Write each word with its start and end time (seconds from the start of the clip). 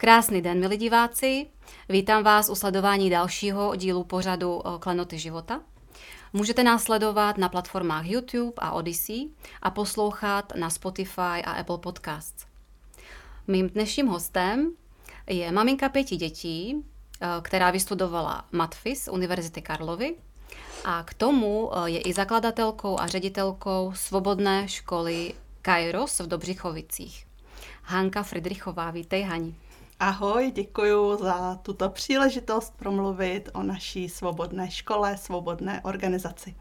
Krásný 0.00 0.42
den, 0.42 0.60
milí 0.60 0.76
diváci. 0.76 1.46
Vítám 1.88 2.22
vás 2.22 2.48
u 2.48 2.54
sledování 2.54 3.10
dalšího 3.10 3.76
dílu 3.76 4.04
pořadu 4.04 4.62
eh, 4.66 4.78
Klenoty 4.78 5.18
života. 5.18 5.60
Můžete 6.32 6.64
nás 6.64 6.82
sledovat 6.82 7.38
na 7.38 7.48
platformách 7.48 8.06
YouTube 8.06 8.52
a 8.58 8.72
Odyssey 8.72 9.28
a 9.62 9.70
poslouchat 9.70 10.52
na 10.56 10.70
Spotify 10.70 11.44
a 11.44 11.52
Apple 11.52 11.78
Podcasts. 11.78 12.46
Mým 13.46 13.68
dnešním 13.68 14.06
hostem 14.06 14.72
je 15.26 15.52
maminka 15.52 15.88
pěti 15.88 16.16
dětí, 16.16 16.84
eh, 17.20 17.26
která 17.42 17.70
vystudovala 17.70 18.44
Matfis 18.52 19.08
Univerzity 19.12 19.62
Karlovy 19.62 20.14
a 20.84 21.02
k 21.02 21.14
tomu 21.14 21.70
eh, 21.72 21.90
je 21.90 22.00
i 22.00 22.12
zakladatelkou 22.12 23.00
a 23.00 23.06
ředitelkou 23.06 23.92
svobodné 23.94 24.68
školy 24.68 25.34
Kairos 25.62 26.20
v 26.20 26.26
Dobřichovicích. 26.26 27.26
Hanka 27.82 28.22
Friedrichová, 28.22 28.90
vítej 28.90 29.22
Hani. 29.22 29.54
Ahoj, 30.02 30.52
děkuji 30.54 31.16
za 31.16 31.54
tuto 31.54 31.88
příležitost 31.88 32.74
promluvit 32.76 33.48
o 33.54 33.62
naší 33.62 34.08
svobodné 34.08 34.70
škole, 34.70 35.16
svobodné 35.16 35.80
organizaci. 35.84 36.54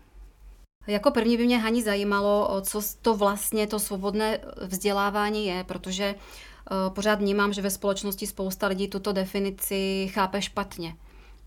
Jako 0.88 1.12
první 1.12 1.38
by 1.38 1.46
mě 1.46 1.58
Hani 1.58 1.84
zajímalo, 1.84 2.62
co 2.62 2.82
to 3.02 3.16
vlastně 3.16 3.68
to 3.68 3.80
svobodné 3.80 4.40
vzdělávání 4.62 5.46
je, 5.46 5.64
protože 5.64 6.04
eh, 6.06 6.90
pořád 6.90 7.20
vnímám, 7.20 7.54
že 7.54 7.62
ve 7.62 7.70
společnosti 7.70 8.28
spousta 8.28 8.68
lidí 8.68 8.88
tuto 8.88 9.14
definici 9.14 10.10
chápe 10.14 10.42
špatně. 10.42 10.96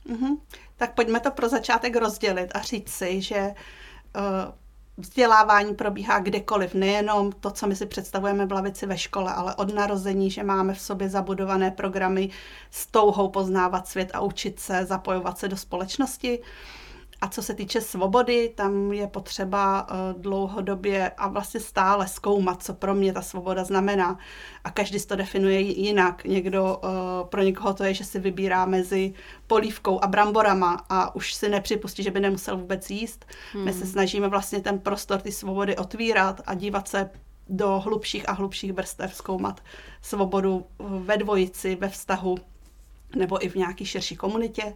Mm-hmm. 0.07 0.39
Tak 0.77 0.95
pojďme 0.95 1.21
to 1.21 1.31
pro 1.31 1.49
začátek 1.49 1.97
rozdělit 1.97 2.51
a 2.55 2.61
říct 2.61 2.91
si, 2.91 3.23
že 3.23 3.55
uh, 4.17 4.23
vzdělávání 4.97 5.75
probíhá 5.75 6.19
kdekoliv, 6.19 6.75
nejenom 6.75 7.33
to, 7.33 7.51
co 7.51 7.67
my 7.67 7.77
si 7.77 7.87
představujeme 7.87 8.47
v 8.47 8.53
lavici 8.53 8.87
ve 8.87 8.99
škole, 8.99 9.33
ale 9.33 9.55
od 9.55 9.75
narození, 9.75 10.31
že 10.31 10.43
máme 10.43 10.75
v 10.75 10.81
sobě 10.81 11.09
zabudované 11.09 11.71
programy 11.71 12.31
s 12.71 12.87
touhou 12.87 13.29
poznávat 13.29 13.89
svět 13.89 14.11
a 14.15 14.21
učit 14.21 14.61
se, 14.61 14.85
zapojovat 14.85 15.39
se 15.39 15.49
do 15.49 15.57
společnosti. 15.57 16.43
A 17.23 17.29
co 17.29 17.43
se 17.43 17.55
týče 17.55 17.81
svobody, 17.81 18.53
tam 18.55 18.93
je 18.93 19.07
potřeba 19.07 19.87
uh, 19.91 20.23
dlouhodobě 20.23 21.11
a 21.11 21.29
vlastně 21.29 21.61
stále 21.61 22.09
zkoumat, 22.09 22.63
co 22.63 22.75
pro 22.75 22.95
mě 22.95 23.13
ta 23.13 23.23
svoboda 23.23 23.65
znamená. 23.65 24.19
A 24.65 24.71
každý 24.71 25.01
to 25.01 25.17
definuje 25.17 25.61
jinak. 25.61 26.25
Někdo, 26.25 26.81
uh, 26.85 27.29
pro 27.29 27.43
někoho 27.43 27.75
to 27.75 27.85
je, 27.85 27.95
že 27.95 28.05
si 28.05 28.19
vybírá 28.19 28.65
mezi 28.65 29.15
polívkou 29.47 30.05
a 30.05 30.07
bramborama 30.07 30.85
a 30.89 31.15
už 31.15 31.35
si 31.35 31.49
nepřipustí, 31.49 32.03
že 32.03 32.11
by 32.11 32.21
nemusel 32.21 32.57
vůbec 32.57 32.91
jíst. 32.91 33.27
Hmm. 33.53 33.65
My 33.65 33.73
se 33.73 33.87
snažíme 33.87 34.29
vlastně 34.29 34.61
ten 34.61 34.79
prostor 34.79 35.21
ty 35.21 35.33
svobody 35.33 35.77
otvírat 35.77 36.41
a 36.47 36.55
dívat 36.55 36.89
se 36.89 37.11
do 37.49 37.81
hlubších 37.81 38.29
a 38.29 38.33
hlubších 38.33 38.73
vrstev, 38.73 39.15
zkoumat 39.15 39.61
svobodu 40.03 40.67
ve 40.79 41.17
dvojici, 41.17 41.77
ve 41.77 41.89
vztahu 41.89 42.35
nebo 43.17 43.45
i 43.45 43.49
v 43.49 43.55
nějaké 43.55 43.85
širší 43.85 44.17
komunitě. 44.17 44.75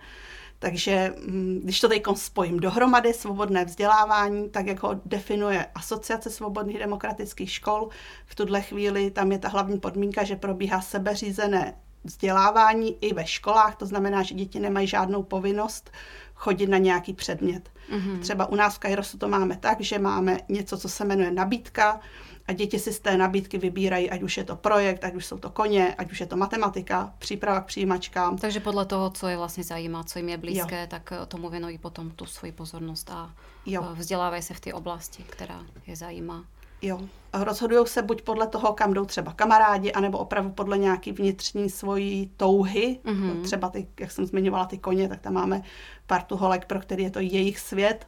Takže 0.58 1.14
mm, 1.26 1.60
když 1.64 1.80
to 1.80 1.88
teď 1.88 2.02
spojím 2.14 2.60
dohromady, 2.60 3.14
svobodné 3.14 3.64
vzdělávání, 3.64 4.48
tak 4.50 4.66
jak 4.66 4.82
ho 4.82 5.00
definuje 5.04 5.66
Asociace 5.74 6.30
svobodných 6.30 6.78
demokratických 6.78 7.50
škol, 7.50 7.88
v 8.26 8.34
tuhle 8.34 8.62
chvíli 8.62 9.10
tam 9.10 9.32
je 9.32 9.38
ta 9.38 9.48
hlavní 9.48 9.80
podmínka, 9.80 10.24
že 10.24 10.36
probíhá 10.36 10.80
sebeřízené 10.80 11.74
vzdělávání 12.04 12.96
i 13.00 13.14
ve 13.14 13.26
školách, 13.26 13.76
to 13.76 13.86
znamená, 13.86 14.22
že 14.22 14.34
děti 14.34 14.60
nemají 14.60 14.86
žádnou 14.86 15.22
povinnost 15.22 15.90
chodit 16.34 16.66
na 16.66 16.78
nějaký 16.78 17.12
předmět. 17.14 17.70
Mm-hmm. 17.90 18.20
Třeba 18.20 18.46
u 18.46 18.54
nás 18.54 18.74
v 18.74 18.78
Kairosu 18.78 19.18
to 19.18 19.28
máme 19.28 19.56
tak, 19.56 19.80
že 19.80 19.98
máme 19.98 20.38
něco, 20.48 20.78
co 20.78 20.88
se 20.88 21.04
jmenuje 21.04 21.30
nabídka, 21.30 22.00
a 22.48 22.52
děti 22.52 22.78
si 22.78 22.92
z 22.92 23.00
té 23.00 23.16
nabídky 23.16 23.58
vybírají, 23.58 24.10
ať 24.10 24.22
už 24.22 24.36
je 24.36 24.44
to 24.44 24.56
projekt, 24.56 25.04
ať 25.04 25.14
už 25.14 25.26
jsou 25.26 25.38
to 25.38 25.50
koně, 25.50 25.94
ať 25.94 26.12
už 26.12 26.20
je 26.20 26.26
to 26.26 26.36
matematika, 26.36 27.14
příprava 27.18 27.60
k 27.60 27.66
přijímačkám. 27.66 28.38
Takže 28.38 28.60
podle 28.60 28.86
toho, 28.86 29.10
co 29.10 29.28
je 29.28 29.36
vlastně 29.36 29.64
zajímá, 29.64 30.04
co 30.04 30.18
jim 30.18 30.28
je 30.28 30.38
blízké, 30.38 30.80
jo. 30.80 30.86
tak 30.88 31.12
eh, 31.12 31.26
tomu 31.26 31.50
věnují 31.50 31.78
potom 31.78 32.10
tu 32.10 32.26
svoji 32.26 32.52
pozornost 32.52 33.10
a 33.10 33.34
jo. 33.66 33.86
Eh, 33.92 33.94
vzdělávají 33.94 34.42
se 34.42 34.54
v 34.54 34.60
té 34.60 34.74
oblasti, 34.74 35.22
která 35.22 35.66
je 35.86 35.96
zajímá. 35.96 36.44
Jo. 36.82 37.00
Rozhodují 37.32 37.86
se 37.86 38.02
buď 38.02 38.22
podle 38.22 38.46
toho, 38.46 38.72
kam 38.72 38.94
jdou 38.94 39.04
třeba 39.04 39.32
kamarádi, 39.32 39.92
anebo 39.92 40.18
opravdu 40.18 40.50
podle 40.50 40.78
nějaký 40.78 41.12
vnitřní 41.12 41.70
svojí 41.70 42.30
touhy. 42.36 43.00
Mm-hmm. 43.04 43.42
Třeba 43.42 43.68
ty, 43.70 43.86
jak 44.00 44.10
jsem 44.10 44.26
zmiňovala, 44.26 44.66
ty 44.66 44.78
koně, 44.78 45.08
tak 45.08 45.20
tam 45.20 45.34
máme 45.34 45.62
partu 46.06 46.36
holek, 46.36 46.64
pro 46.64 46.80
který 46.80 47.02
je 47.02 47.10
to 47.10 47.20
jejich 47.20 47.58
svět. 47.58 48.06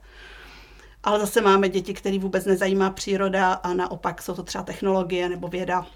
Ale 1.09 1.21
zase 1.21 1.41
máme 1.41 1.69
děti, 1.69 1.95
které 1.95 2.19
vůbec 2.19 2.45
nezajímá 2.45 2.91
příroda 2.91 3.53
a 3.53 3.75
naopak 3.75 4.23
jsou 4.23 4.35
to 4.35 4.43
třeba 4.43 4.65
technologie 4.65 5.29
nebo 5.29 5.49
věda 5.49 5.87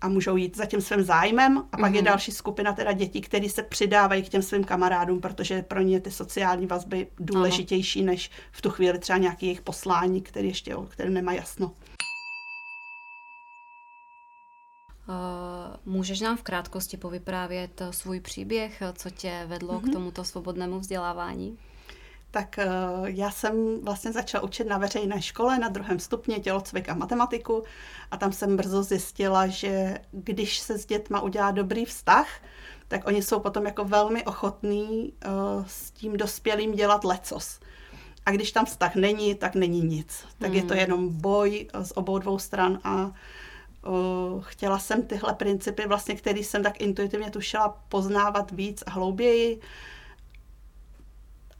a 0.00 0.08
můžou 0.08 0.36
jít 0.36 0.56
za 0.56 0.66
tím 0.66 0.80
svým 0.80 1.02
zájmem. 1.02 1.58
A 1.58 1.76
pak 1.76 1.80
mm-hmm. 1.80 1.94
je 1.94 2.02
mhm. 2.02 2.04
další 2.04 2.32
skupina 2.32 2.72
teda 2.72 2.92
dětí, 2.92 3.20
které 3.20 3.48
se 3.48 3.62
přidávají 3.62 4.22
k 4.22 4.28
těm 4.28 4.42
svým 4.42 4.64
kamarádům, 4.64 5.20
protože 5.20 5.62
pro 5.62 5.80
ně 5.80 6.00
ty 6.00 6.10
sociální 6.10 6.66
vazby 6.66 7.06
důležitější 7.18 8.00
ano. 8.00 8.06
než 8.06 8.30
v 8.52 8.62
tu 8.62 8.70
chvíli 8.70 8.98
třeba 8.98 9.18
nějaký 9.18 9.46
jejich 9.46 9.60
poslání, 9.60 10.22
který 10.22 10.48
ještě 10.48 10.76
který 10.88 11.10
nemá 11.10 11.32
jasno. 11.32 11.72
Můžeš 15.84 16.20
nám 16.20 16.36
v 16.36 16.42
krátkosti 16.42 16.96
povyprávět 16.96 17.82
svůj 17.90 18.20
příběh, 18.20 18.82
co 18.92 19.10
tě 19.10 19.44
vedlo 19.46 19.74
mm-hmm. 19.74 19.80
k 19.80 19.84
mhm. 19.84 19.92
tomuto 19.92 20.24
svobodnému 20.24 20.78
vzdělávání? 20.78 21.58
Tak 22.30 22.58
eh, 22.58 22.66
já 23.04 23.30
jsem 23.30 23.80
vlastně 23.82 24.12
začala 24.12 24.44
učit 24.44 24.64
na 24.64 24.78
veřejné 24.78 25.22
škole 25.22 25.58
na 25.58 25.68
druhém 25.68 25.98
stupni 25.98 26.40
tělocvik 26.40 26.88
a 26.88 26.94
matematiku 26.94 27.62
a 28.10 28.16
tam 28.16 28.32
jsem 28.32 28.56
brzo 28.56 28.82
zjistila, 28.82 29.46
že 29.46 29.98
když 30.12 30.58
se 30.58 30.78
s 30.78 30.86
dětma 30.86 31.20
udělá 31.20 31.50
dobrý 31.50 31.84
vztah, 31.84 32.28
tak 32.88 33.06
oni 33.06 33.22
jsou 33.22 33.40
potom 33.40 33.66
jako 33.66 33.84
velmi 33.84 34.24
ochotní 34.24 35.12
uh, 35.26 35.64
s 35.66 35.90
tím 35.90 36.16
dospělým 36.16 36.72
dělat 36.72 37.04
lecos. 37.04 37.60
A 38.26 38.30
když 38.30 38.52
tam 38.52 38.64
vztah 38.64 38.94
není, 38.94 39.34
tak 39.34 39.54
není 39.54 39.80
nic. 39.80 40.24
Tak 40.38 40.48
hmm. 40.48 40.56
je 40.56 40.62
to 40.62 40.74
hmm. 40.74 40.80
jenom 40.80 41.08
boj 41.08 41.68
eh, 41.74 41.84
z 41.84 41.92
obou 41.94 42.18
dvou 42.18 42.38
stran 42.38 42.80
a 42.84 43.04
uh, 43.04 44.42
chtěla 44.42 44.78
jsem 44.78 45.02
tyhle 45.02 45.34
principy, 45.34 45.86
vlastně, 45.86 46.14
který 46.14 46.44
jsem 46.44 46.62
tak 46.62 46.80
intuitivně 46.80 47.30
tušila, 47.30 47.68
poznávat 47.88 48.50
víc 48.50 48.82
a 48.86 48.90
hlouběji. 48.90 49.56
Uh, 49.56 49.62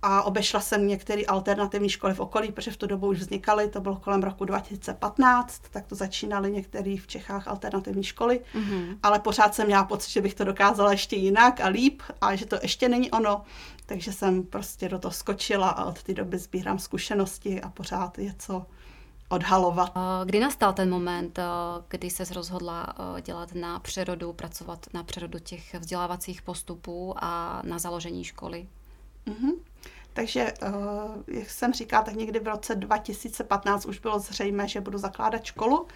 a 0.03 0.23
obešla 0.23 0.61
jsem 0.61 0.87
některé 0.87 1.23
alternativní 1.25 1.89
školy 1.89 2.15
v 2.15 2.21
okolí, 2.21 2.53
protože 2.53 2.71
v 2.71 2.77
tu 2.77 2.87
dobu 2.87 3.07
už 3.07 3.19
vznikaly, 3.19 3.69
to 3.69 3.81
bylo 3.81 3.97
kolem 3.97 4.23
roku 4.23 4.45
2015, 4.45 5.63
tak 5.71 5.87
to 5.87 5.95
začínaly 5.95 6.51
některé 6.53 6.97
v 6.97 7.07
Čechách 7.07 7.49
alternativní 7.49 8.05
školy, 8.05 8.41
mm-hmm. 8.55 8.99
ale 9.03 9.19
pořád 9.19 9.55
jsem 9.55 9.67
měla 9.67 9.85
pocit, 9.85 10.11
že 10.11 10.21
bych 10.21 10.35
to 10.35 10.45
dokázala 10.45 10.91
ještě 10.91 11.17
jinak 11.17 11.61
a 11.61 11.69
líp 11.69 12.03
a 12.21 12.35
že 12.35 12.47
to 12.47 12.57
ještě 12.63 12.89
není 12.89 13.11
ono, 13.11 13.43
takže 13.87 14.13
jsem 14.13 14.43
prostě 14.43 14.89
do 14.89 14.99
toho 14.99 15.13
skočila 15.13 15.69
a 15.69 15.85
od 15.85 16.03
té 16.03 16.15
doby 16.15 16.39
sbírám 16.39 16.79
zkušenosti 16.79 17.61
a 17.61 17.69
pořád 17.69 18.19
je 18.19 18.35
co 18.39 18.67
odhalovat. 19.29 19.93
Kdy 20.25 20.41
nastal 20.41 20.73
ten 20.73 20.91
moment, 20.91 21.39
kdy 21.89 22.11
se 22.11 22.25
rozhodla 22.35 22.95
dělat 23.21 23.55
na 23.55 23.79
přerodu, 23.81 24.33
pracovat 24.33 24.87
na 24.95 25.03
přerodu 25.03 25.39
těch 25.39 25.75
vzdělávacích 25.75 26.43
postupů 26.43 27.15
a 27.17 27.63
na 27.65 27.79
založení 27.79 28.25
školy? 28.25 28.67
Mm-hmm. 29.27 29.53
Takže, 30.13 30.53
eh, 30.63 31.39
jak 31.39 31.51
jsem 31.51 31.73
říkala, 31.73 32.03
tak 32.03 32.15
někdy 32.15 32.39
v 32.39 32.49
roce 32.49 32.75
2015 32.75 33.87
už 33.87 33.99
bylo 33.99 34.19
zřejmé, 34.19 34.69
že 34.69 34.81
budu 34.81 34.99
zakládat 34.99 35.45
školu. 35.45 35.87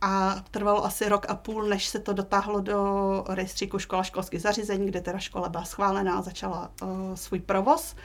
A 0.00 0.36
trvalo 0.50 0.84
asi 0.84 1.08
rok 1.08 1.26
a 1.28 1.34
půl, 1.34 1.62
než 1.62 1.86
se 1.86 1.98
to 1.98 2.12
dotáhlo 2.12 2.60
do 2.60 3.24
rejstříku 3.28 3.78
škola 3.78 4.02
školských 4.02 4.42
zařízení, 4.42 4.86
kde 4.86 5.00
teda 5.00 5.18
škola 5.18 5.48
byla 5.48 5.64
schválená 5.64 6.18
a 6.18 6.22
začala 6.22 6.70
uh, 6.82 6.88
svůj 7.14 7.40
provoz. 7.40 7.96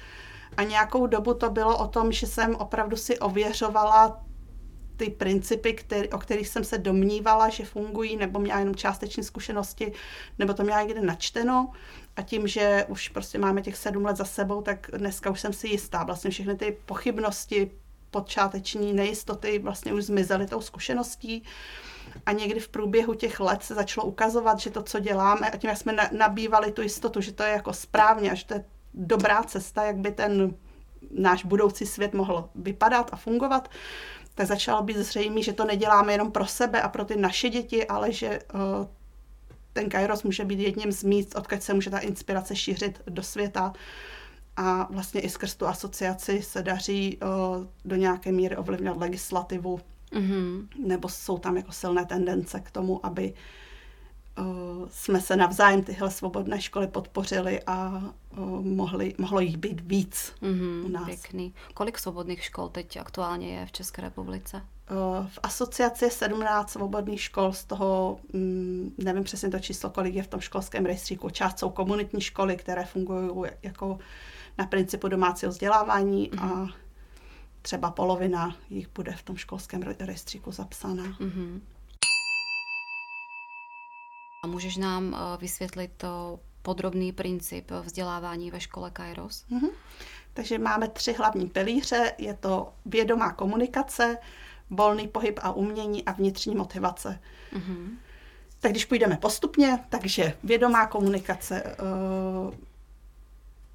A 0.58 0.64
nějakou 0.64 1.08
dobu 1.08 1.34
to 1.34 1.50
bylo 1.50 1.78
o 1.78 1.88
tom, 1.88 2.12
že 2.12 2.28
jsem 2.28 2.56
opravdu 2.56 2.98
si 2.98 3.20
ověřovala 3.20 4.24
ty 5.02 5.10
principy, 5.10 5.74
který, 5.74 6.10
o 6.10 6.18
kterých 6.18 6.48
jsem 6.48 6.64
se 6.64 6.78
domnívala, 6.78 7.50
že 7.50 7.66
fungují, 7.66 8.18
nebo 8.18 8.40
měla 8.40 8.60
jenom 8.60 8.76
částečné 8.76 9.24
zkušenosti, 9.24 9.92
nebo 10.40 10.54
to 10.54 10.64
měla 10.64 10.82
někde 10.82 11.02
načteno. 11.02 11.72
A 12.16 12.22
tím, 12.22 12.48
že 12.48 12.86
už 12.88 13.10
prostě 13.10 13.38
máme 13.38 13.62
těch 13.62 13.78
sedm 13.78 14.06
let 14.06 14.18
za 14.18 14.26
sebou, 14.26 14.62
tak 14.62 14.90
dneska 14.94 15.30
už 15.30 15.40
jsem 15.40 15.54
si 15.54 15.68
jistá. 15.68 16.04
Vlastně 16.04 16.32
všechny 16.32 16.56
ty 16.56 16.78
pochybnosti, 16.86 17.72
počáteční 18.12 18.94
nejistoty 18.94 19.60
vlastně 19.60 19.94
už 19.94 20.04
zmizely 20.04 20.48
tou 20.48 20.62
zkušeností. 20.62 21.44
A 22.26 22.32
někdy 22.32 22.60
v 22.60 22.70
průběhu 22.70 23.14
těch 23.14 23.40
let 23.40 23.64
se 23.64 23.76
začalo 23.76 24.08
ukazovat, 24.08 24.60
že 24.60 24.70
to, 24.70 24.84
co 24.84 25.00
děláme, 25.00 25.50
a 25.50 25.58
tím, 25.58 25.70
jak 25.70 25.78
jsme 25.78 25.96
nabývali 26.12 26.72
tu 26.72 26.82
jistotu, 26.82 27.22
že 27.22 27.32
to 27.32 27.44
je 27.44 27.52
jako 27.52 27.74
správně 27.74 28.32
a 28.32 28.36
že 28.36 28.46
to 28.46 28.54
je 28.54 28.66
dobrá 28.94 29.44
cesta, 29.44 29.84
jak 29.84 29.98
by 29.98 30.12
ten 30.12 30.56
náš 31.12 31.46
budoucí 31.46 31.86
svět 31.86 32.14
mohl 32.14 32.50
vypadat 32.56 33.10
a 33.14 33.16
fungovat, 33.16 33.70
tak 34.42 34.48
začalo 34.48 34.84
být 34.84 34.98
zřejmé, 34.98 35.42
že 35.42 35.54
to 35.54 35.66
neděláme 35.66 36.12
jenom 36.12 36.32
pro 36.32 36.46
sebe 36.46 36.82
a 36.82 36.90
pro 36.90 37.06
ty 37.06 37.18
naše 37.18 37.50
děti, 37.50 37.88
ale 37.88 38.12
že 38.12 38.40
uh, 38.54 38.88
ten 39.74 39.90
Kairos 39.90 40.24
může 40.24 40.46
být 40.46 40.60
jedním 40.60 40.92
z 40.92 41.04
míst, 41.04 41.36
odkud 41.36 41.64
se 41.64 41.74
může 41.74 41.90
ta 41.90 42.00
inspirace 42.00 42.56
šířit 42.56 43.02
do 43.08 43.24
světa. 43.24 43.74
A 44.58 44.88
vlastně 44.92 45.22
i 45.22 45.30
skrz 45.30 45.56
tu 45.56 45.68
asociaci 45.68 46.42
se 46.42 46.64
daří 46.64 47.18
uh, 47.18 47.66
do 47.86 47.96
nějaké 47.96 48.32
míry 48.32 48.58
ovlivňovat 48.58 49.00
legislativu, 49.00 49.80
mm-hmm. 50.12 50.68
nebo 50.86 51.10
jsou 51.10 51.38
tam 51.38 51.58
jako 51.58 51.72
silné 51.72 52.06
tendence 52.06 52.60
k 52.60 52.72
tomu, 52.72 53.06
aby 53.06 53.32
uh, 53.32 53.38
jsme 54.90 55.22
se 55.22 55.36
navzájem 55.36 55.84
tyhle 55.84 56.12
svobodné 56.12 56.62
školy 56.62 56.88
podpořili 56.88 57.60
a 57.68 58.04
mohli, 58.62 59.16
mohlo 59.18 59.40
jich 59.40 59.58
být 59.58 59.82
víc 59.82 60.34
mm-hmm, 60.42 60.86
u 60.86 60.88
nás. 60.88 61.06
Pěkný. 61.06 61.54
Kolik 61.74 62.00
svobodných 62.00 62.44
škol 62.44 62.70
teď 62.70 62.98
aktuálně 62.98 63.60
je 63.60 63.66
v 63.66 63.72
České 63.72 64.02
republice? 64.02 64.62
V 65.28 65.40
asociaci 65.44 66.06
je 66.06 66.12
17 66.12 66.72
svobodných 66.72 67.22
škol, 67.22 67.54
z 67.54 67.64
toho 67.66 68.20
um, 68.34 68.94
nevím 68.98 69.24
přesně 69.24 69.50
to 69.50 69.60
číslo, 69.60 69.90
kolik 69.90 70.16
je 70.16 70.24
v 70.24 70.28
tom 70.28 70.40
školském 70.40 70.86
rejstříku. 70.86 71.30
Část 71.30 71.60
jsou 71.60 71.70
komunitní 71.70 72.22
školy, 72.22 72.58
které 72.58 72.86
fungují 72.86 73.50
jako 73.64 74.00
na 74.58 74.66
principu 74.66 75.08
domácího 75.08 75.52
vzdělávání 75.52 76.32
mm-hmm. 76.32 76.44
a 76.44 76.46
mhm. 76.46 76.72
třeba 77.62 77.92
polovina 77.92 78.56
jich 78.70 78.88
bude 78.96 79.12
v 79.12 79.24
tom 79.24 79.38
školském 79.38 79.82
rejstříku 80.00 80.52
zapsaná. 80.52 81.04
Mm-hmm. 81.04 81.60
A 84.44 84.48
můžeš 84.48 84.78
nám 84.78 85.16
eh, 85.16 85.38
vysvětlit 85.38 85.92
to 85.98 86.40
podrobný 86.62 87.12
princip 87.12 87.72
vzdělávání 87.72 88.52
ve 88.52 88.60
škole 88.60 88.92
Kairos? 88.92 89.46
Mm-hmm. 89.52 89.70
Takže 90.34 90.58
máme 90.58 90.88
tři 90.88 91.14
hlavní 91.14 91.50
pilíře. 91.50 92.14
Je 92.18 92.34
to 92.34 92.74
vědomá 92.86 93.34
komunikace, 93.34 94.18
volný 94.70 95.08
pohyb 95.08 95.40
a 95.42 95.52
umění 95.52 96.06
a 96.06 96.12
vnitřní 96.12 96.56
motivace. 96.56 97.20
Mm-hmm. 97.54 97.90
Tak 98.60 98.72
když 98.72 98.86
půjdeme 98.86 99.18
postupně, 99.18 99.80
takže 99.90 100.38
vědomá 100.44 100.88
komunikace. 100.88 101.76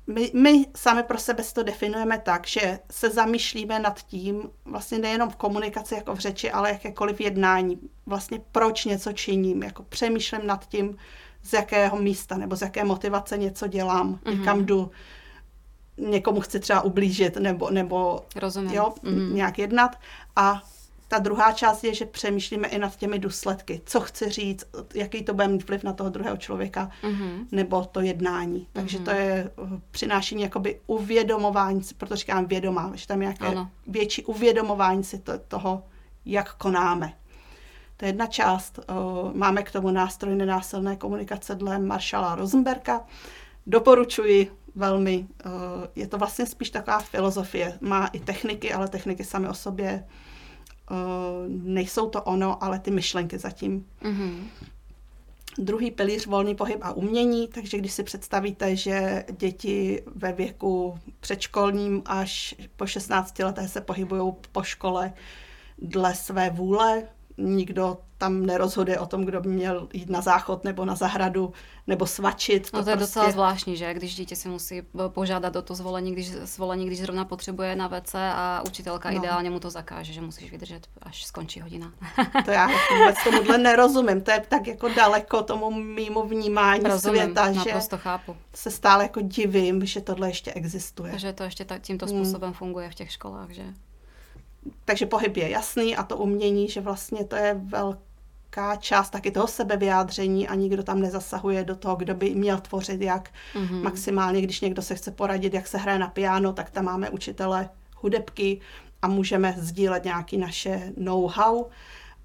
My, 0.06 0.30
my 0.34 0.66
sami 0.76 1.02
pro 1.02 1.18
sebe 1.18 1.42
to 1.54 1.62
definujeme 1.62 2.18
tak, 2.18 2.46
že 2.46 2.78
se 2.90 3.10
zamýšlíme 3.10 3.78
nad 3.78 4.02
tím, 4.02 4.50
vlastně 4.64 4.98
nejenom 4.98 5.30
v 5.30 5.36
komunikaci 5.36 5.94
jako 5.94 6.14
v 6.14 6.18
řeči, 6.18 6.50
ale 6.50 6.70
jakékoliv 6.70 7.20
jednání, 7.20 7.78
vlastně 8.06 8.40
proč 8.52 8.84
něco 8.84 9.12
činím, 9.12 9.62
jako 9.62 9.82
přemýšlím 9.82 10.46
nad 10.46 10.68
tím, 10.68 10.96
z 11.42 11.52
jakého 11.52 11.96
místa 11.96 12.36
nebo 12.36 12.56
z 12.56 12.62
jaké 12.62 12.84
motivace 12.84 13.38
něco 13.38 13.66
dělám, 13.66 14.14
mm-hmm. 14.24 14.44
kam 14.44 14.64
jdu, 14.64 14.90
někomu 15.98 16.40
chci 16.40 16.60
třeba 16.60 16.80
ublížit 16.80 17.36
nebo, 17.36 17.70
nebo 17.70 18.20
Rozumím. 18.36 18.70
Jo, 18.70 18.94
mm-hmm. 19.02 19.32
nějak 19.32 19.58
jednat 19.58 19.96
a 20.36 20.62
ta 21.08 21.18
druhá 21.18 21.52
část 21.52 21.84
je, 21.84 21.94
že 21.94 22.06
přemýšlíme 22.06 22.68
i 22.68 22.78
nad 22.78 22.96
těmi 22.96 23.18
důsledky. 23.18 23.80
Co 23.86 24.00
chci 24.00 24.30
říct, 24.30 24.64
jaký 24.94 25.22
to 25.22 25.34
bude 25.34 25.48
mít 25.48 25.68
vliv 25.68 25.84
na 25.84 25.92
toho 25.92 26.10
druhého 26.10 26.36
člověka, 26.36 26.90
mm-hmm. 27.02 27.46
nebo 27.52 27.84
to 27.84 28.00
jednání. 28.00 28.66
Takže 28.72 28.98
mm-hmm. 28.98 29.04
to 29.04 29.10
je 29.10 29.50
eh, 29.64 29.80
přinášení 29.90 30.42
jakoby 30.42 30.80
uvědomování 30.86 31.82
si, 31.82 31.94
proto 31.94 32.16
říkám 32.16 32.46
vědomá, 32.46 32.92
že 32.94 33.06
tam 33.06 33.22
je 33.22 33.26
nějaké 33.26 33.46
ano. 33.46 33.70
větší 33.86 34.24
uvědomování 34.24 35.04
si 35.04 35.18
to, 35.18 35.32
toho, 35.38 35.84
jak 36.24 36.54
konáme. 36.54 37.12
To 37.96 38.04
je 38.04 38.08
jedna 38.08 38.26
část. 38.26 38.78
Eh, 38.78 38.92
máme 39.32 39.62
k 39.62 39.70
tomu 39.70 39.90
nástroj 39.90 40.36
nenásilné 40.36 40.96
komunikace 40.96 41.54
dle 41.54 41.78
Maršala 41.78 42.34
Rosenberga. 42.34 43.00
Doporučuji 43.66 44.52
velmi. 44.74 45.26
Eh, 45.44 45.48
je 45.96 46.06
to 46.06 46.18
vlastně 46.18 46.46
spíš 46.46 46.70
taková 46.70 46.98
filozofie. 46.98 47.78
Má 47.80 48.06
i 48.06 48.20
techniky, 48.20 48.72
ale 48.72 48.88
techniky 48.88 49.24
samy 49.24 49.48
o 49.48 49.54
sobě 49.54 50.04
nejsou 51.48 52.08
to 52.08 52.22
ono, 52.22 52.64
ale 52.64 52.78
ty 52.78 52.90
myšlenky 52.90 53.38
zatím. 53.38 53.86
Mm-hmm. 54.02 54.44
Druhý 55.58 55.90
pilíř 55.90 56.26
volný 56.26 56.54
pohyb 56.54 56.78
a 56.82 56.92
umění, 56.92 57.48
takže 57.48 57.78
když 57.78 57.92
si 57.92 58.02
představíte, 58.02 58.76
že 58.76 59.24
děti 59.38 60.02
ve 60.14 60.32
věku 60.32 60.98
předškolním 61.20 62.02
až 62.06 62.54
po 62.76 62.86
16 62.86 63.38
letech 63.38 63.70
se 63.70 63.80
pohybují 63.80 64.32
po 64.52 64.62
škole 64.62 65.12
dle 65.78 66.14
své 66.14 66.50
vůle, 66.50 67.02
nikdo 67.38 67.98
tam 68.18 68.46
nerozhoduje 68.46 68.98
o 68.98 69.06
tom, 69.06 69.24
kdo 69.24 69.40
by 69.40 69.48
měl 69.48 69.88
jít 69.92 70.10
na 70.10 70.20
záchod 70.20 70.64
nebo 70.64 70.84
na 70.84 70.94
zahradu 70.94 71.52
nebo 71.86 72.06
svačit. 72.06 72.70
To, 72.70 72.76
no 72.76 72.84
to 72.84 72.90
je 72.90 72.96
prostě... 72.96 73.18
docela 73.18 73.30
zvláštní, 73.30 73.76
že? 73.76 73.94
Když 73.94 74.14
dítě 74.14 74.36
si 74.36 74.48
musí 74.48 74.82
požádat 75.08 75.56
o 75.56 75.62
to 75.62 75.74
zvolení, 75.74 76.12
když, 76.12 76.32
zvolení, 76.32 76.86
když 76.86 77.00
zrovna 77.00 77.24
potřebuje 77.24 77.76
na 77.76 77.88
WC 77.88 78.14
a 78.14 78.62
učitelka 78.66 79.10
no. 79.10 79.16
ideálně 79.16 79.50
mu 79.50 79.60
to 79.60 79.70
zakáže, 79.70 80.12
že 80.12 80.20
musíš 80.20 80.50
vydržet, 80.50 80.86
až 81.02 81.24
skončí 81.24 81.60
hodina. 81.60 81.92
to 82.44 82.50
já 82.50 82.68
vůbec 82.98 83.16
tomuhle 83.24 83.58
nerozumím. 83.58 84.20
To 84.20 84.30
je 84.30 84.40
tak 84.48 84.66
jako 84.66 84.88
daleko 84.88 85.42
tomu 85.42 85.70
mýmu 85.70 86.22
vnímání 86.22 86.82
Rozumím, 86.82 87.22
světa, 87.22 87.52
že 87.52 87.96
chápu. 87.96 88.36
se 88.54 88.70
stále 88.70 89.04
jako 89.04 89.20
divím, 89.20 89.86
že 89.86 90.00
tohle 90.00 90.28
ještě 90.28 90.52
existuje. 90.52 91.18
Že 91.18 91.32
to 91.32 91.44
ještě 91.44 91.64
tak, 91.64 91.82
tímto 91.82 92.06
hmm. 92.06 92.16
způsobem 92.16 92.48
hmm. 92.48 92.58
funguje 92.58 92.90
v 92.90 92.94
těch 92.94 93.12
školách, 93.12 93.50
že? 93.50 93.64
Takže 94.84 95.06
pohyb 95.06 95.36
je 95.36 95.48
jasný 95.48 95.96
a 95.96 96.02
to 96.02 96.16
umění, 96.16 96.68
že 96.68 96.80
vlastně 96.80 97.24
to 97.24 97.36
je 97.36 97.60
velká 97.64 98.76
část 98.76 99.10
taky 99.10 99.30
toho 99.30 99.46
sebevyjádření 99.46 100.48
a 100.48 100.54
nikdo 100.54 100.82
tam 100.82 101.00
nezasahuje 101.00 101.64
do 101.64 101.76
toho, 101.76 101.96
kdo 101.96 102.14
by 102.14 102.34
měl 102.34 102.58
tvořit 102.58 103.00
jak 103.02 103.30
mm-hmm. 103.54 103.82
maximálně, 103.82 104.40
když 104.40 104.60
někdo 104.60 104.82
se 104.82 104.94
chce 104.94 105.10
poradit, 105.10 105.54
jak 105.54 105.66
se 105.66 105.78
hraje 105.78 105.98
na 105.98 106.08
piano, 106.08 106.52
tak 106.52 106.70
tam 106.70 106.84
máme 106.84 107.10
učitele 107.10 107.68
hudebky 107.96 108.60
a 109.02 109.08
můžeme 109.08 109.54
sdílet 109.58 110.04
nějaký 110.04 110.38
naše 110.38 110.92
know-how 110.96 111.64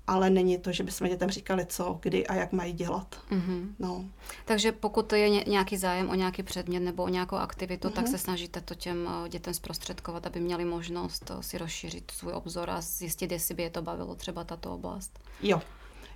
ale 0.08 0.30
není 0.30 0.58
to, 0.58 0.72
že 0.72 0.84
bychom 0.84 1.08
dětem 1.08 1.30
říkali, 1.30 1.66
co, 1.66 2.00
kdy 2.02 2.28
a 2.28 2.36
jak 2.36 2.52
mají 2.52 2.74
dělat. 2.74 3.16
Mm-hmm. 3.32 3.68
No. 3.80 4.06
Takže 4.46 4.72
pokud 4.72 5.14
je 5.14 5.30
nějaký 5.30 5.78
zájem 5.78 6.10
o 6.10 6.16
nějaký 6.16 6.44
předmět 6.44 6.80
nebo 6.80 7.04
o 7.04 7.10
nějakou 7.10 7.36
aktivitu, 7.36 7.88
mm-hmm. 7.88 7.92
tak 7.92 8.08
se 8.08 8.18
snažíte 8.18 8.62
to 8.62 8.76
těm 8.76 9.10
eh, 9.26 9.30
dětem 9.30 9.54
zprostředkovat, 9.54 10.28
aby 10.28 10.40
měli 10.40 10.66
možnost 10.66 11.32
eh, 11.32 11.44
si 11.44 11.58
rozšířit 11.58 12.12
svůj 12.12 12.34
obzor 12.34 12.70
a 12.70 12.82
zjistit, 12.82 13.32
jestli 13.32 13.56
by 13.56 13.64
je 13.64 13.70
to 13.70 13.82
bavilo 13.82 14.16
třeba 14.16 14.44
tato 14.44 14.74
oblast. 14.74 15.20
Jo. 15.42 15.62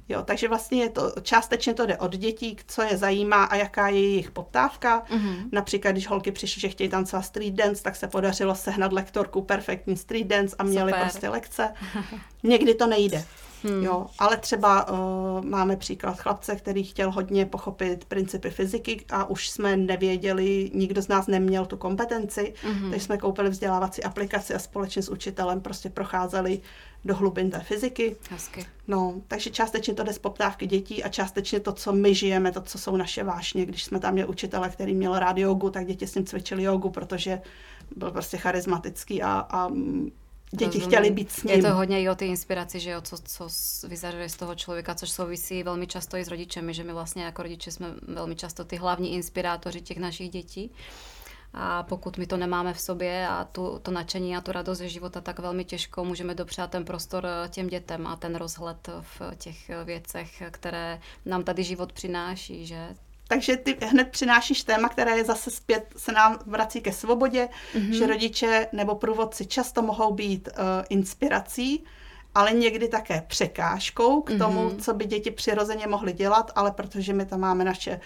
Jo, 0.09 0.23
takže 0.25 0.47
vlastně 0.47 0.83
je 0.83 0.89
to, 0.89 1.13
částečně 1.21 1.73
to 1.73 1.85
jde 1.85 1.97
od 1.97 2.15
dětí, 2.15 2.57
co 2.67 2.81
je 2.81 2.97
zajímá 2.97 3.43
a 3.43 3.55
jaká 3.55 3.87
je 3.87 4.01
jejich 4.01 4.31
poptávka. 4.31 5.03
Mm-hmm. 5.09 5.49
Například, 5.51 5.91
když 5.91 6.07
holky 6.07 6.31
přišly, 6.31 6.61
že 6.61 6.69
chtějí 6.69 6.89
tancovat 6.89 7.25
street 7.25 7.53
dance, 7.53 7.83
tak 7.83 7.95
se 7.95 8.07
podařilo 8.07 8.55
sehnat 8.55 8.93
lektorku 8.93 9.41
perfektní 9.41 9.97
street 9.97 10.27
dance 10.27 10.55
a 10.59 10.63
měli 10.63 10.91
Super. 10.91 11.01
prostě 11.01 11.29
lekce. 11.29 11.73
Někdy 12.43 12.75
to 12.75 12.87
nejde. 12.87 13.25
Hmm. 13.63 13.83
Jo, 13.83 14.05
ale 14.19 14.37
třeba 14.37 14.89
uh, 14.89 15.45
máme 15.45 15.75
příklad 15.75 16.19
chlapce, 16.19 16.55
který 16.55 16.83
chtěl 16.83 17.11
hodně 17.11 17.45
pochopit 17.45 18.05
principy 18.05 18.49
fyziky 18.49 19.05
a 19.09 19.29
už 19.29 19.49
jsme 19.49 19.77
nevěděli, 19.77 20.71
nikdo 20.73 21.01
z 21.01 21.07
nás 21.07 21.27
neměl 21.27 21.65
tu 21.65 21.77
kompetenci, 21.77 22.53
hmm. 22.63 22.91
takže 22.91 23.05
jsme 23.05 23.17
koupili 23.17 23.49
vzdělávací 23.49 24.03
aplikaci 24.03 24.53
a 24.53 24.59
společně 24.59 25.01
s 25.01 25.09
učitelem 25.09 25.61
prostě 25.61 25.89
procházeli 25.89 26.61
do 27.05 27.15
hlubin 27.15 27.51
té 27.51 27.59
fyziky. 27.59 28.15
Hezky. 28.29 28.65
No, 28.87 29.21
takže 29.27 29.49
částečně 29.49 29.93
to 29.93 30.03
jde 30.03 30.13
z 30.13 30.19
poptávky 30.19 30.67
dětí 30.67 31.03
a 31.03 31.09
částečně 31.09 31.59
to, 31.59 31.71
co 31.71 31.93
my 31.93 32.15
žijeme, 32.15 32.51
to, 32.51 32.61
co 32.61 32.77
jsou 32.77 32.97
naše 32.97 33.23
vášně. 33.23 33.65
Když 33.65 33.83
jsme 33.83 33.99
tam 33.99 34.13
měli 34.13 34.29
učitele, 34.29 34.69
který 34.69 34.95
měl 34.95 35.19
rád 35.19 35.37
jogu, 35.37 35.69
tak 35.69 35.85
děti 35.85 36.07
s 36.07 36.15
ním 36.15 36.25
cvičili 36.25 36.63
jogu, 36.63 36.89
protože 36.89 37.41
byl 37.95 38.11
prostě 38.11 38.37
charismatický 38.37 39.23
a, 39.23 39.47
a 39.49 39.69
děti 40.55 40.65
Rozumím. 40.65 40.87
chtěly 40.87 41.11
být 41.11 41.31
s 41.31 41.43
ním. 41.43 41.55
Je 41.55 41.61
to 41.61 41.73
hodně 41.73 42.01
i 42.01 42.09
o 42.09 42.15
té 42.15 42.25
inspiraci, 42.25 42.79
že 42.79 42.89
jo, 42.89 43.01
co, 43.01 43.17
co 43.17 43.47
vyzařuje 43.87 44.29
z 44.29 44.35
toho 44.35 44.55
člověka, 44.55 44.95
což 44.95 45.09
souvisí 45.11 45.63
velmi 45.63 45.87
často 45.87 46.17
i 46.17 46.25
s 46.25 46.27
rodičemi, 46.27 46.73
že 46.73 46.83
my 46.83 46.93
vlastně 46.93 47.23
jako 47.23 47.43
rodiče 47.43 47.71
jsme 47.71 47.87
velmi 48.01 48.35
často 48.35 48.65
ty 48.65 48.75
hlavní 48.75 49.13
inspirátoři 49.13 49.81
těch 49.81 49.97
našich 49.97 50.29
dětí. 50.29 50.71
A 51.57 51.83
pokud 51.83 52.17
my 52.17 52.27
to 52.27 52.37
nemáme 52.37 52.73
v 52.73 52.81
sobě 52.81 53.27
a 53.27 53.43
tu, 53.43 53.79
to 53.83 53.91
nadšení 53.91 54.37
a 54.37 54.41
tu 54.41 54.51
radost 54.51 54.77
ze 54.77 54.89
života, 54.89 55.21
tak 55.21 55.39
velmi 55.39 55.65
těžko 55.65 56.05
můžeme 56.05 56.35
dopřát 56.35 56.71
ten 56.71 56.85
prostor 56.85 57.25
eh, 57.25 57.49
těm 57.49 57.67
dětem 57.67 58.07
a 58.07 58.15
ten 58.15 58.35
rozhled 58.35 58.89
v 59.01 59.21
těch 59.37 59.71
věcech, 59.85 60.43
které 60.51 60.99
nám 61.25 61.43
tady 61.43 61.63
život 61.63 61.93
přináší, 61.93 62.65
že 62.65 62.95
takže 63.27 63.57
ty 63.57 63.77
hned 63.81 64.09
přinášíš 64.09 64.63
téma, 64.63 64.89
které 64.89 65.17
je 65.17 65.23
zase 65.23 65.51
zpět, 65.51 65.93
se 65.97 66.11
nám 66.11 66.39
vrací 66.45 66.81
ke 66.81 66.91
svobodě, 66.91 67.49
mm-hmm. 67.75 67.91
že 67.91 68.07
rodiče 68.07 68.67
nebo 68.71 68.95
průvodci 68.95 69.45
často 69.45 69.81
mohou 69.81 70.13
být 70.13 70.49
uh, 70.51 70.63
inspirací, 70.89 71.83
ale 72.35 72.51
někdy 72.51 72.87
také 72.87 73.23
překážkou 73.27 74.21
k 74.21 74.37
tomu, 74.37 74.69
mm-hmm. 74.69 74.81
co 74.81 74.93
by 74.93 75.05
děti 75.05 75.31
přirozeně 75.31 75.87
mohly 75.87 76.13
dělat, 76.13 76.51
ale 76.55 76.71
protože 76.71 77.13
my 77.13 77.25
tam 77.25 77.39
máme 77.39 77.63
naše 77.63 77.99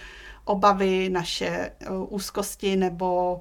obavy, 0.44 1.08
naše 1.08 1.72
uh, 1.90 2.06
úzkosti 2.14 2.76
nebo 2.76 3.40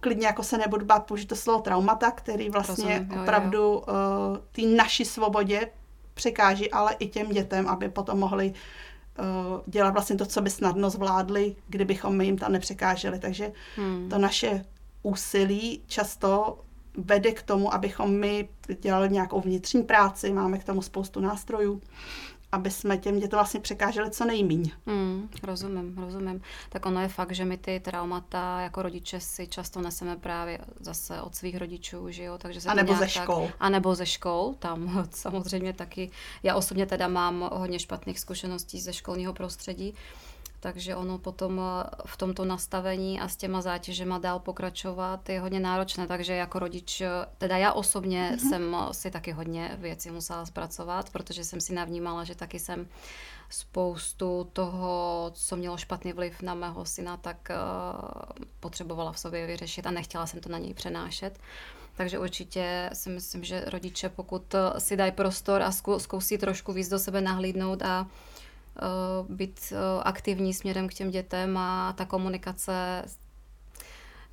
klidně 0.00 0.26
jako 0.26 0.42
se 0.42 0.58
nebudu 0.58 0.86
bát 0.86 1.06
použít 1.06 1.26
to 1.26 1.36
slovo 1.36 1.60
traumata, 1.60 2.10
který 2.10 2.50
vlastně 2.50 2.98
Rozumím, 2.98 3.20
opravdu 3.20 3.58
jo. 3.58 3.84
Uh, 4.30 4.36
té 4.52 4.62
naší 4.62 5.04
svobodě 5.04 5.70
překáží, 6.14 6.70
ale 6.70 6.96
i 6.98 7.08
těm 7.08 7.28
dětem, 7.28 7.68
aby 7.68 7.88
potom 7.88 8.18
mohli 8.18 8.52
dělat 9.66 9.90
vlastně 9.90 10.16
to, 10.16 10.26
co 10.26 10.42
by 10.42 10.50
snadno 10.50 10.90
zvládli, 10.90 11.56
kdybychom 11.68 12.16
my 12.16 12.24
jim 12.24 12.38
tam 12.38 12.52
nepřekáželi. 12.52 13.18
Takže 13.18 13.52
hmm. 13.76 14.08
to 14.08 14.18
naše 14.18 14.64
úsilí 15.02 15.82
často 15.86 16.58
vede 16.96 17.32
k 17.32 17.42
tomu, 17.42 17.74
abychom 17.74 18.14
my 18.14 18.48
dělali 18.80 19.08
nějakou 19.08 19.40
vnitřní 19.40 19.82
práci, 19.82 20.32
máme 20.32 20.58
k 20.58 20.64
tomu 20.64 20.82
spoustu 20.82 21.20
nástrojů 21.20 21.80
aby 22.54 22.70
jsme 22.70 22.98
těm 22.98 23.20
dětem 23.20 23.36
vlastně 23.36 23.60
překáželi 23.60 24.10
co 24.10 24.24
nejmíň. 24.24 24.70
Mm, 24.86 25.28
rozumím, 25.42 25.98
rozumím. 25.98 26.40
Tak 26.68 26.86
ono 26.86 27.00
je 27.00 27.08
fakt, 27.08 27.32
že 27.32 27.44
my 27.44 27.56
ty 27.56 27.80
traumata 27.80 28.60
jako 28.60 28.82
rodiče 28.82 29.20
si 29.20 29.46
často 29.46 29.80
neseme 29.80 30.16
právě 30.16 30.58
zase 30.80 31.22
od 31.22 31.34
svých 31.34 31.56
rodičů, 31.56 32.10
že 32.10 32.24
jo, 32.24 32.38
takže 32.38 32.60
se 32.60 32.68
a 32.68 32.74
nebo 32.74 32.94
ze 32.94 33.08
škol. 33.08 33.46
Tak, 33.46 33.56
a 33.60 33.68
nebo 33.68 33.94
ze 33.94 34.06
škol, 34.06 34.54
tam 34.58 35.06
samozřejmě 35.10 35.72
taky. 35.72 36.10
Já 36.42 36.54
osobně 36.54 36.86
teda 36.86 37.08
mám 37.08 37.50
hodně 37.52 37.78
špatných 37.78 38.20
zkušeností 38.20 38.80
ze 38.80 38.92
školního 38.92 39.32
prostředí, 39.32 39.94
takže 40.64 40.96
ono 40.96 41.20
potom 41.20 41.60
eh, 41.60 41.84
v 42.06 42.16
tomto 42.16 42.44
nastavení 42.44 43.20
a 43.20 43.28
s 43.28 43.36
těma 43.36 43.60
zátěžema 43.60 44.18
dál 44.18 44.40
pokračovat 44.40 45.28
je 45.28 45.40
hodně 45.40 45.60
náročné, 45.60 46.06
takže 46.06 46.34
jako 46.34 46.58
rodič, 46.58 47.00
eh, 47.00 47.08
teda 47.38 47.56
já 47.56 47.72
osobně 47.72 48.32
mm-hmm. 48.32 48.48
jsem 48.48 48.76
eh, 48.80 48.94
si 48.94 49.10
taky 49.10 49.32
hodně 49.32 49.76
věcí 49.78 50.10
musela 50.10 50.46
zpracovat, 50.46 51.10
protože 51.10 51.44
jsem 51.44 51.60
si 51.60 51.74
navnímala, 51.74 52.24
že 52.24 52.34
taky 52.34 52.58
jsem 52.58 52.88
spoustu 53.48 54.48
toho, 54.52 55.30
co 55.34 55.56
mělo 55.56 55.76
špatný 55.76 56.12
vliv 56.12 56.42
na 56.42 56.54
mého 56.54 56.84
syna, 56.84 57.16
tak 57.16 57.48
uh, 57.50 58.46
potřebovala 58.60 59.12
v 59.12 59.18
sobě 59.18 59.46
vyřešit 59.46 59.86
a 59.86 59.90
nechtěla 59.90 60.26
jsem 60.26 60.40
to 60.40 60.48
na 60.48 60.58
něj 60.58 60.74
přenášet. 60.74 61.38
Takže 61.96 62.18
určitě 62.18 62.90
si 62.92 63.10
myslím, 63.10 63.44
že 63.44 63.64
rodiče, 63.66 64.08
pokud 64.08 64.54
si 64.78 64.96
dají 64.96 65.12
prostor 65.12 65.62
a 65.62 65.72
zkusí 65.98 66.38
trošku 66.38 66.72
víc 66.72 66.88
do 66.88 66.98
sebe 66.98 67.20
nahlídnout 67.20 67.82
a 67.82 68.06
Eh, 68.06 68.33
být 69.28 69.72
eh, 69.72 70.02
aktivní 70.02 70.54
směrem 70.54 70.88
k 70.88 70.94
těm 70.94 71.10
dětem 71.10 71.56
a 71.56 71.92
ta 71.92 72.04
komunikace 72.04 73.04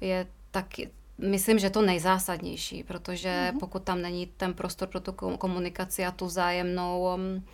je 0.01 0.27
taky, 0.51 0.89
myslím, 1.17 1.59
že 1.59 1.69
to 1.69 1.81
nejzásadnější, 1.81 2.83
protože 2.83 3.29
mm-hmm. 3.29 3.59
pokud 3.59 3.83
tam 3.83 4.01
není 4.01 4.27
ten 4.27 4.53
prostor 4.53 4.87
pro 4.87 4.99
tu 4.99 5.11
komunikaci 5.13 6.05
a 6.05 6.11
tu 6.11 6.29
zájemnou 6.29 7.17
mm, 7.17 7.45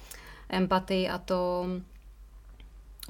empatii 0.50 1.10
a 1.10 1.18
to 1.18 1.66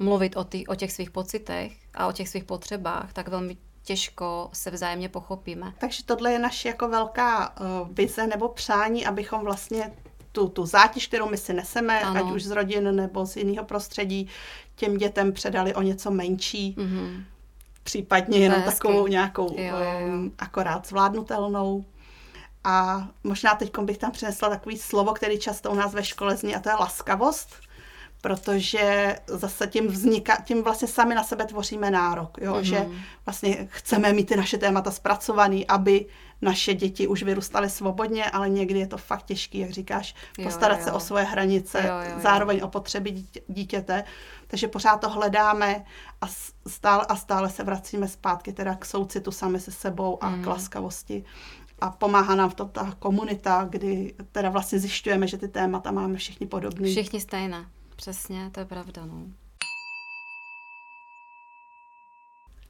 mluvit 0.00 0.36
o, 0.36 0.44
ty, 0.44 0.66
o 0.66 0.74
těch 0.74 0.92
svých 0.92 1.10
pocitech 1.10 1.72
a 1.94 2.06
o 2.06 2.12
těch 2.12 2.28
svých 2.28 2.44
potřebách, 2.44 3.12
tak 3.12 3.28
velmi 3.28 3.56
těžko 3.82 4.50
se 4.52 4.70
vzájemně 4.70 5.08
pochopíme. 5.08 5.74
Takže 5.78 6.04
tohle 6.04 6.32
je 6.32 6.38
naše 6.38 6.68
jako 6.68 6.88
velká 6.88 7.60
uh, 7.60 7.88
vize 7.90 8.26
nebo 8.26 8.48
přání, 8.48 9.06
abychom 9.06 9.40
vlastně 9.40 9.92
tu, 10.38 10.48
tu 10.48 10.66
zátěž, 10.66 11.06
kterou 11.06 11.28
my 11.28 11.36
si 11.36 11.52
neseme, 11.52 12.00
ano. 12.00 12.26
ať 12.26 12.32
už 12.34 12.44
z 12.44 12.50
rodin 12.50 12.96
nebo 12.96 13.26
z 13.26 13.36
jiného 13.36 13.64
prostředí, 13.64 14.28
těm 14.76 14.96
dětem 14.96 15.32
předali 15.32 15.74
o 15.74 15.82
něco 15.82 16.10
menší, 16.10 16.74
mm-hmm. 16.78 17.24
případně 17.82 18.38
jenom 18.38 18.62
takovou 18.62 19.06
nějakou 19.06 19.54
jo, 19.58 19.76
jo. 19.76 20.06
Um, 20.06 20.32
akorát 20.38 20.86
zvládnutelnou. 20.86 21.84
A 22.64 23.08
možná 23.24 23.54
teď 23.54 23.78
bych 23.78 23.98
tam 23.98 24.10
přinesla 24.10 24.48
takový 24.48 24.78
slovo, 24.78 25.12
který 25.12 25.38
často 25.38 25.70
u 25.70 25.74
nás 25.74 25.94
ve 25.94 26.04
škole 26.04 26.36
zní, 26.36 26.54
a 26.54 26.60
to 26.60 26.68
je 26.68 26.74
laskavost 26.74 27.48
protože 28.20 29.16
zase 29.26 29.66
tím 29.66 29.86
vzniká, 29.86 30.36
tím 30.44 30.62
vlastně 30.62 30.88
sami 30.88 31.14
na 31.14 31.24
sebe 31.24 31.44
tvoříme 31.44 31.90
nárok, 31.90 32.38
jo? 32.40 32.54
Mm-hmm. 32.54 32.60
že 32.60 32.86
vlastně 33.26 33.68
chceme 33.70 34.12
mít 34.12 34.28
ty 34.28 34.36
naše 34.36 34.58
témata 34.58 34.90
zpracovaný, 34.90 35.66
aby 35.66 36.06
naše 36.42 36.74
děti 36.74 37.06
už 37.06 37.22
vyrůstaly 37.22 37.70
svobodně, 37.70 38.24
ale 38.24 38.48
někdy 38.48 38.78
je 38.78 38.86
to 38.86 38.96
fakt 38.96 39.22
těžký, 39.22 39.58
jak 39.58 39.70
říkáš, 39.70 40.14
postarat 40.42 40.78
jo, 40.78 40.80
jo. 40.80 40.84
se 40.84 40.92
o 40.92 41.00
svoje 41.00 41.24
hranice, 41.24 41.78
jo, 41.78 41.94
jo, 41.94 42.14
jo. 42.14 42.20
zároveň 42.22 42.60
o 42.62 42.68
potřeby 42.68 43.10
dítě, 43.10 43.40
dítěte, 43.48 44.04
takže 44.46 44.68
pořád 44.68 44.96
to 44.96 45.08
hledáme 45.08 45.84
a 46.20 46.26
stále 46.66 47.06
a 47.08 47.16
stále 47.16 47.50
se 47.50 47.64
vracíme 47.64 48.08
zpátky 48.08 48.52
teda 48.52 48.74
k 48.74 48.84
soucitu 48.84 49.30
sami 49.30 49.60
se 49.60 49.70
sebou 49.70 50.24
a 50.24 50.30
mm. 50.30 50.42
k 50.42 50.46
laskavosti 50.46 51.24
a 51.80 51.90
pomáhá 51.90 52.34
nám 52.34 52.50
v 52.50 52.54
tom 52.54 52.68
ta 52.68 52.94
komunita, 52.98 53.66
kdy 53.70 54.14
teda 54.32 54.50
vlastně 54.50 54.78
zjišťujeme, 54.78 55.26
že 55.26 55.38
ty 55.38 55.48
témata 55.48 55.90
máme 55.90 56.16
všichni 56.16 56.46
podobný. 56.46 56.90
Všichni 56.90 57.20
stejné. 57.20 57.66
Přesně, 57.96 58.50
to 58.50 58.60
je 58.60 58.66
pravda, 58.66 59.06
no. 59.06 59.22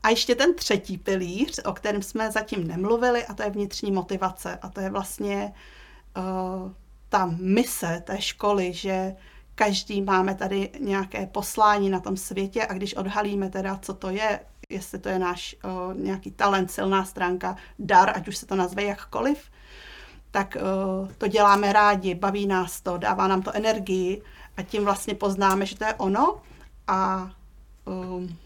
A 0.02 0.08
ještě 0.08 0.34
ten 0.34 0.54
třetí 0.54 0.98
pilíř, 0.98 1.60
o 1.64 1.72
kterém 1.72 2.02
jsme 2.02 2.30
zatím 2.30 2.66
nemluvili, 2.66 3.26
a 3.26 3.34
to 3.34 3.42
je 3.42 3.50
vnitřní 3.50 3.90
motivace. 3.90 4.58
A 4.62 4.68
to 4.68 4.80
je 4.80 4.90
vlastně 4.90 5.52
uh, 6.16 6.72
ta 7.08 7.30
mise 7.40 8.02
té 8.06 8.20
školy, 8.20 8.72
že 8.72 9.16
každý 9.54 10.02
máme 10.02 10.34
tady 10.34 10.70
nějaké 10.80 11.26
poslání 11.26 11.90
na 11.90 12.00
tom 12.00 12.16
světě 12.16 12.66
a 12.66 12.72
když 12.72 12.94
odhalíme 12.94 13.50
teda, 13.50 13.78
co 13.82 13.94
to 13.94 14.10
je, 14.10 14.40
jestli 14.68 14.98
to 14.98 15.08
je 15.08 15.18
náš 15.18 15.56
uh, 15.64 15.94
nějaký 15.94 16.30
talent, 16.30 16.70
silná 16.70 17.04
stránka, 17.04 17.56
dar, 17.78 18.12
ať 18.14 18.28
už 18.28 18.36
se 18.36 18.46
to 18.46 18.56
nazve 18.56 18.84
jakkoliv, 18.84 19.50
tak 20.30 20.56
uh, 21.00 21.08
to 21.18 21.28
děláme 21.28 21.72
rádi, 21.72 22.14
baví 22.14 22.46
nás 22.46 22.80
to, 22.80 22.98
dává 22.98 23.28
nám 23.28 23.42
to 23.42 23.52
energii 23.52 24.22
a 24.56 24.62
tím 24.62 24.84
vlastně 24.84 25.14
poznáme, 25.14 25.66
že 25.66 25.76
to 25.78 25.84
je 25.84 25.94
ono 25.94 26.42
a 26.86 27.30
um, 27.84 28.36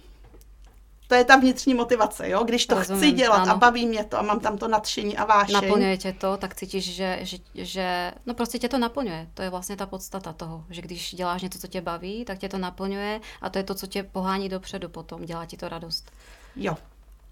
to 1.12 1.16
je 1.16 1.24
ta 1.24 1.36
vnitřní 1.36 1.74
motivace, 1.74 2.28
jo? 2.28 2.44
Když 2.44 2.66
to 2.66 2.74
Rozumím, 2.74 3.02
chci 3.02 3.12
dělat 3.12 3.36
ano. 3.36 3.52
a 3.52 3.56
baví 3.56 3.86
mě 3.86 4.04
to 4.04 4.18
a 4.18 4.22
mám 4.22 4.40
tam 4.40 4.58
to 4.58 4.68
nadšení 4.68 5.16
a 5.16 5.24
vášeň. 5.24 5.54
Naplňuje 5.54 5.96
tě 5.96 6.12
to, 6.12 6.36
tak 6.36 6.54
cítíš, 6.54 6.94
že, 6.94 7.18
že, 7.22 7.36
že, 7.54 8.12
no 8.26 8.34
prostě 8.34 8.58
tě 8.58 8.68
to 8.68 8.78
naplňuje. 8.78 9.28
To 9.34 9.42
je 9.42 9.50
vlastně 9.50 9.76
ta 9.76 9.86
podstata 9.86 10.32
toho, 10.32 10.64
že 10.70 10.82
když 10.82 11.14
děláš 11.14 11.42
něco, 11.42 11.58
co 11.58 11.66
tě 11.66 11.80
baví, 11.80 12.24
tak 12.24 12.38
tě 12.38 12.48
to 12.48 12.58
naplňuje 12.58 13.20
a 13.42 13.50
to 13.50 13.58
je 13.58 13.64
to, 13.64 13.74
co 13.74 13.86
tě 13.86 14.02
pohání 14.02 14.48
dopředu 14.48 14.88
potom, 14.88 15.24
dělá 15.24 15.46
ti 15.46 15.56
to 15.56 15.68
radost. 15.68 16.10
Jo, 16.56 16.76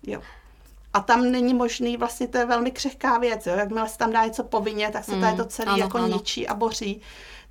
jo. 0.06 0.22
A 0.92 1.00
tam 1.00 1.30
není 1.30 1.54
možný, 1.54 1.96
vlastně 1.96 2.28
to 2.28 2.38
je 2.38 2.46
velmi 2.46 2.70
křehká 2.70 3.18
věc, 3.18 3.46
jo? 3.46 3.54
jakmile 3.54 3.88
se 3.88 3.98
tam 3.98 4.12
dá 4.12 4.24
něco 4.24 4.44
povinně, 4.44 4.90
tak 4.90 5.04
se 5.04 5.16
mm, 5.16 5.36
to 5.36 5.44
celé 5.44 5.80
jako 5.80 5.98
ano. 5.98 6.08
ničí 6.08 6.48
a 6.48 6.54
boří. 6.54 7.00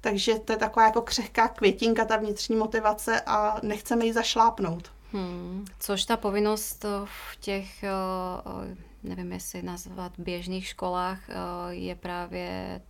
Takže 0.01 0.39
to 0.39 0.51
je 0.51 0.57
taková 0.57 0.86
jako 0.86 1.01
křehká 1.01 1.48
květinka, 1.48 2.05
ta 2.05 2.17
vnitřní 2.17 2.55
motivace 2.55 3.21
a 3.21 3.57
nechceme 3.63 4.05
ji 4.05 4.13
zašlápnout. 4.13 4.98
Hmm. 5.13 5.65
Což 5.79 6.05
ta 6.05 6.17
povinnost 6.17 6.85
v 7.05 7.35
těch, 7.39 7.83
eh, 7.83 8.77
nevím 9.03 9.31
jestli 9.31 9.61
nazvat 9.61 10.11
běžných 10.17 10.67
školách, 10.67 11.29
eh, 11.29 11.33
je 11.69 11.95
právě 11.95 12.81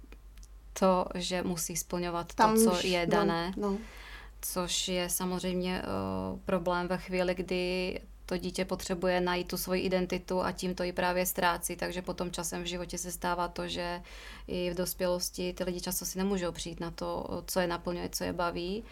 to, 0.79 1.05
že 1.15 1.43
musí 1.43 1.75
splňovat 1.75 2.33
Tam 2.33 2.55
to, 2.55 2.63
co 2.63 2.71
už, 2.71 2.83
je 2.83 3.05
no, 3.05 3.11
dané. 3.11 3.53
No, 3.57 3.71
no. 3.71 3.77
Což 4.41 4.87
je 4.87 5.09
samozřejmě 5.09 5.81
problém 6.45 6.87
ve 6.87 6.97
chvíli, 6.97 7.35
kdy 7.35 7.99
to 8.29 8.37
dítě 8.37 8.65
potřebuje 8.65 9.21
najít 9.21 9.47
tu 9.47 9.57
svoji 9.57 9.81
identitu 9.81 10.41
a 10.41 10.51
tím 10.51 10.75
to 10.75 10.83
i 10.83 10.91
právě 10.91 11.25
ztrácí, 11.25 11.75
takže 11.75 12.01
potom 12.01 12.31
časem 12.31 12.63
v 12.63 12.65
životě 12.65 12.97
se 12.97 13.11
stává 13.11 13.47
to, 13.47 13.67
že 13.67 14.01
i 14.47 14.71
v 14.71 14.75
dospělosti 14.75 15.53
ty 15.53 15.63
lidi 15.63 15.81
často 15.81 16.05
si 16.05 16.17
nemůžou 16.17 16.51
přijít 16.51 16.79
na 16.79 16.91
to, 16.91 17.25
co 17.47 17.59
je 17.59 17.67
naplňuje, 17.67 18.09
co 18.09 18.23
je 18.23 18.33
baví. 18.33 18.83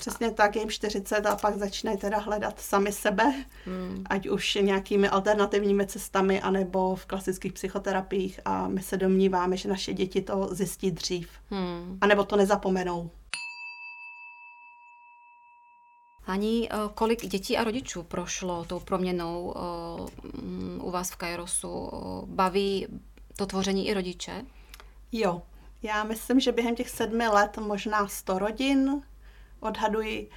Přesně 0.00 0.30
tak, 0.30 0.56
jim 0.56 0.70
40 0.70 1.26
a 1.26 1.36
pak 1.36 1.56
začínají 1.56 1.98
teda 1.98 2.18
hledat 2.18 2.60
sami 2.60 2.92
sebe, 2.92 3.44
hmm. 3.64 4.04
ať 4.10 4.28
už 4.28 4.54
nějakými 4.54 5.08
alternativními 5.08 5.86
cestami, 5.86 6.40
anebo 6.40 6.96
v 6.96 7.06
klasických 7.06 7.52
psychoterapiích 7.52 8.40
a 8.44 8.68
my 8.68 8.82
se 8.82 8.96
domníváme, 8.96 9.56
že 9.56 9.68
naše 9.68 9.92
děti 9.92 10.22
to 10.22 10.48
zjistí 10.52 10.90
dřív. 10.90 11.28
Hmm. 11.50 11.98
A 12.00 12.06
nebo 12.06 12.24
to 12.24 12.36
nezapomenou. 12.36 13.10
Ani 16.26 16.68
eh, 16.70 16.76
kolik 16.94 17.26
dětí 17.26 17.56
a 17.56 17.64
rodičů 17.64 18.02
prošlo 18.02 18.64
tou 18.64 18.80
proměnou 18.80 19.54
eh, 19.56 20.40
mm, 20.42 20.80
u 20.82 20.90
vás 20.90 21.10
v 21.10 21.16
Kairosu? 21.16 21.90
Baví 22.26 22.86
to 23.36 23.46
tvoření 23.46 23.88
i 23.88 23.94
rodiče? 23.94 24.44
Jo, 25.12 25.42
já 25.82 26.04
myslím, 26.04 26.40
že 26.40 26.52
během 26.52 26.76
těch 26.76 26.90
sedmi 26.90 27.28
let 27.28 27.58
možná 27.58 28.08
sto 28.08 28.38
rodin 28.38 29.02
odhaduji. 29.60 30.28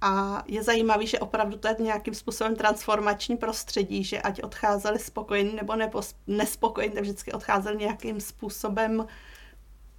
A 0.00 0.42
je 0.46 0.62
zajímavý, 0.62 1.06
že 1.06 1.18
opravdu 1.18 1.56
to 1.58 1.68
je 1.68 1.76
nějakým 1.78 2.14
způsobem 2.14 2.56
transformační 2.56 3.36
prostředí, 3.36 4.04
že 4.04 4.22
ať 4.22 4.42
odcházeli 4.42 4.98
spokojení 4.98 5.54
nebo 5.54 5.72
nepos- 5.72 6.14
nespokojení, 6.26 6.94
tak 6.94 7.02
vždycky 7.02 7.32
odcházeli 7.32 7.76
nějakým 7.76 8.20
způsobem 8.20 9.06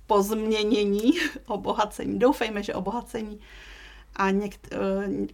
pozměnění, 0.08 1.12
obohacení. 1.48 2.20
Doufejme, 2.20 2.64
že 2.64 2.74
obohacení 2.74 3.40
a 4.16 4.30
někt, 4.30 4.68
eh, 4.72 4.78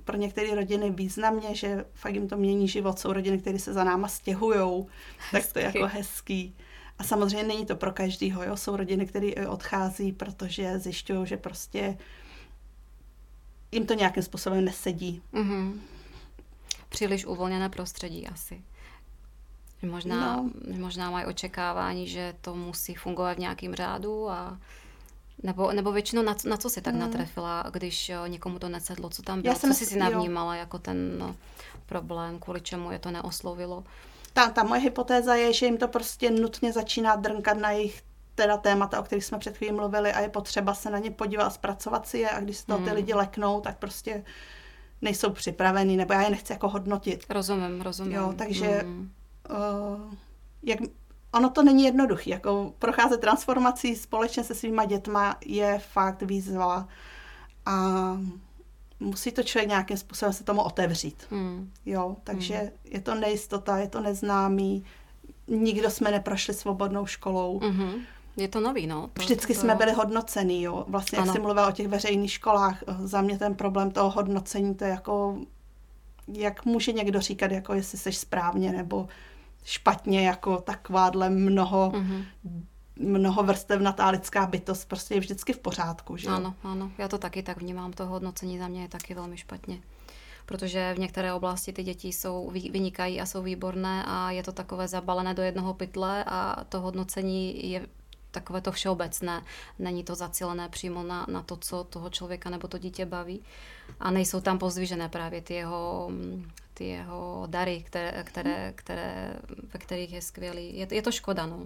pro 0.04 0.18
některé 0.18 0.56
rodiny 0.56 0.90
významně, 0.90 1.56
že 1.56 1.86
fakt 1.94 2.14
jim 2.14 2.28
to 2.28 2.38
mění 2.38 2.68
život. 2.68 3.00
Jsou 3.00 3.14
rodiny, 3.14 3.38
které 3.40 3.60
se 3.60 3.74
za 3.74 3.84
náma 3.84 4.08
stěhují, 4.08 4.86
tak 5.32 5.54
to 5.54 5.60
je 5.60 5.66
jako 5.66 5.88
hezký. 5.88 6.56
A 7.00 7.04
samozřejmě 7.04 7.44
není 7.44 7.66
to 7.66 7.76
pro 7.76 7.92
každýho, 7.92 8.44
jo? 8.44 8.58
jsou 8.58 8.76
rodiny, 8.76 9.06
které 9.06 9.48
odchází, 9.48 10.12
protože 10.12 10.80
zjišťují, 10.80 11.28
že 11.28 11.38
prostě 11.38 11.98
jim 13.72 13.86
to 13.86 13.94
nějakým 13.94 14.24
způsobem 14.24 14.66
nesedí. 14.66 15.22
Mm-hmm. 15.34 15.80
Příliš 16.90 17.26
uvolněné 17.26 17.70
prostředí 17.70 18.28
asi. 18.28 18.62
Možná, 19.82 20.36
no. 20.36 20.50
možná 20.78 21.12
mají 21.12 21.26
očekávání, 21.26 22.08
že 22.08 22.34
to 22.42 22.56
musí 22.56 22.96
fungovat 22.96 23.34
v 23.34 23.40
nějakém 23.40 23.76
řádu 23.76 24.30
a 24.30 24.60
nebo, 25.44 25.72
nebo 25.72 25.92
většinou 25.92 26.22
na, 26.22 26.36
na 26.46 26.58
co 26.58 26.70
si 26.70 26.82
tak 26.82 26.94
mm. 26.94 27.00
natrefila, 27.00 27.64
když 27.72 28.10
eh, 28.10 28.30
někomu 28.30 28.60
to 28.60 28.70
nesedlo, 28.70 29.10
co 29.10 29.22
tam 29.22 29.42
bylo, 29.42 29.54
Já 29.54 29.60
jsem, 29.60 29.72
co 29.72 29.78
jsi 29.78 29.86
si 29.86 30.00
navnímala 30.00 30.56
jo. 30.56 30.60
jako 30.60 30.80
ten 30.80 31.20
no, 31.20 31.36
problém, 31.86 32.40
kvůli 32.40 32.62
čemu 32.62 32.92
je 32.92 33.00
to 33.00 33.12
neoslovilo? 33.12 33.84
Ta, 34.34 34.50
ta 34.50 34.64
moje 34.64 34.82
hypotéza 34.82 35.36
je, 35.36 35.54
že 35.54 35.66
jim 35.66 35.78
to 35.78 35.88
prostě 35.88 36.32
nutně 36.32 36.74
začíná 36.74 37.16
drnkat 37.16 37.58
na 37.58 37.72
jejich 37.72 38.02
teda 38.42 38.58
témata, 38.58 39.00
o 39.00 39.04
kterých 39.04 39.26
jsme 39.26 39.40
před 39.40 39.58
chvílí 39.58 39.74
mluvili 39.74 40.14
a 40.14 40.20
je 40.20 40.30
potřeba 40.30 40.74
se 40.74 40.90
na 40.90 41.00
ně 41.00 41.12
podívat 41.12 41.44
a 41.46 41.50
zpracovat 41.50 42.08
si 42.08 42.18
je 42.18 42.30
a 42.30 42.40
když 42.40 42.58
se 42.58 42.66
to 42.66 42.78
ty 42.78 42.84
Hmm. 42.84 42.94
lidi 42.96 43.14
leknou, 43.14 43.62
tak 43.62 43.78
prostě 43.78 44.24
nejsou 45.02 45.30
připravený, 45.30 45.98
nebo 45.98 46.14
já 46.14 46.22
je 46.22 46.30
nechci 46.30 46.54
jako 46.54 46.70
hodnotit. 46.70 47.26
Rozumím, 47.30 47.82
rozumím. 47.82 48.14
Jo, 48.14 48.34
takže- 48.38 48.82
Mm. 48.86 49.12
Uh, 49.50 50.14
jak, 50.64 50.80
ono 51.34 51.50
to 51.50 51.64
není 51.64 51.84
jednoduché, 51.84 52.30
jako 52.30 52.74
procházet 52.80 53.22
transformací 53.22 53.96
společně 53.96 54.44
se 54.44 54.56
svýma 54.56 54.86
dětma 54.86 55.38
je 55.46 55.80
fakt 55.80 56.22
výzva 56.22 56.88
a 57.66 57.74
musí 59.00 59.32
to 59.32 59.44
člověk 59.44 59.70
nějakým 59.70 59.98
způsobem 59.98 60.34
se 60.34 60.44
tomu 60.44 60.62
otevřít. 60.62 61.24
Mm. 61.32 61.72
Jo, 61.86 62.16
takže 62.24 62.72
je 62.84 63.02
to 63.02 63.16
nejistota, 63.16 63.78
je 63.78 63.88
to 63.88 64.00
neznámý, 64.02 64.86
nikdo 65.48 65.90
jsme 65.90 66.12
neprošli 66.12 66.54
svobodnou 66.54 67.06
školou. 67.06 67.60
Mhm. 67.60 67.92
Je 68.38 68.48
to 68.48 68.60
nový, 68.60 68.88
no. 68.88 69.10
To, 69.14 69.22
Vždycky 69.22 69.54
to, 69.54 69.60
jsme 69.60 69.76
byli 69.76 69.92
hodnocený, 69.92 70.64
jo. 70.64 70.86
Vlastně, 70.88 71.18
jak 71.18 71.24
Ano. 71.24 71.34
jsi 71.34 71.40
mluvila 71.40 71.68
o 71.68 71.72
těch 71.72 71.88
veřejných 71.88 72.32
školách, 72.32 72.84
za 73.04 73.22
mě 73.22 73.38
ten 73.38 73.56
problém 73.56 73.92
toho 73.92 74.10
hodnocení, 74.10 74.76
to 74.76 74.84
je 74.84 74.90
jako, 74.90 75.38
jak 76.28 76.66
může 76.66 76.92
někdo 76.92 77.22
říkat, 77.22 77.52
jako 77.52 77.74
jestli 77.74 77.98
jsi 77.98 78.12
správně 78.12 78.72
nebo 78.72 79.08
špatně, 79.64 80.28
jako 80.28 80.58
takováhle 80.62 81.30
mnoho, 81.30 81.92
Mhm. 81.96 82.24
mnoho 83.00 83.44
vrstevnatá 83.44 84.10
lidská 84.10 84.46
bytost 84.46 84.88
prostě 84.88 85.14
je 85.14 85.20
vždycky 85.20 85.54
v 85.54 85.60
pořádku, 85.60 86.18
že 86.18 86.28
jo? 86.28 86.34
Ano, 86.34 86.54
ano. 86.64 86.92
Já 86.98 87.08
to 87.08 87.18
taky 87.18 87.44
tak 87.44 87.58
vnímám. 87.62 87.94
To 87.94 88.06
hodnocení 88.06 88.60
za 88.60 88.68
mě 88.68 88.82
je 88.82 88.88
taky 88.88 89.14
velmi 89.14 89.38
špatně. 89.38 89.80
Protože 90.46 90.94
v 90.96 91.00
některé 91.00 91.34
oblasti 91.34 91.74
ty 91.74 91.84
děti 91.84 92.08
jsou, 92.08 92.50
vy- 92.50 92.70
vynikají 92.72 93.22
a 93.22 93.26
jsou 93.26 93.42
výborné 93.44 94.04
a 94.08 94.32
je 94.32 94.44
to 94.44 94.52
takové 94.52 94.88
zabalené 94.88 95.34
do 95.34 95.44
jednoho 95.44 95.74
pytle 95.74 96.24
a 96.28 96.64
to 96.70 96.82
hodnocení 96.82 97.70
je 97.72 97.88
takové 98.32 98.62
to 98.62 98.72
všeobecné. 98.72 99.44
Není 99.80 100.04
to 100.04 100.16
zacílené 100.16 100.70
přímo 100.70 101.04
na, 101.04 101.26
na 101.30 101.44
to, 101.44 101.58
co 101.58 101.84
toho 101.84 102.10
člověka 102.10 102.50
nebo 102.50 102.68
to 102.68 102.78
dítě 102.78 103.06
baví. 103.06 103.44
A 104.00 104.12
nejsou 104.12 104.42
tam 104.42 104.60
pozdvižené 104.60 105.10
právě 105.10 105.42
ty 105.42 105.54
jeho, 105.54 106.08
mm, 106.10 106.52
ty 106.74 106.86
jeho 106.88 107.44
dary, 107.48 107.84
které, 107.88 108.24
které, 108.24 108.74
které, 108.76 109.34
ve 109.74 109.80
kterých 109.80 110.14
je 110.14 110.22
skvělý. 110.22 110.78
Je, 110.78 110.88
to- 110.88 110.96
je 110.96 111.02
to 111.02 111.12
škoda, 111.12 111.46
no. 111.46 111.66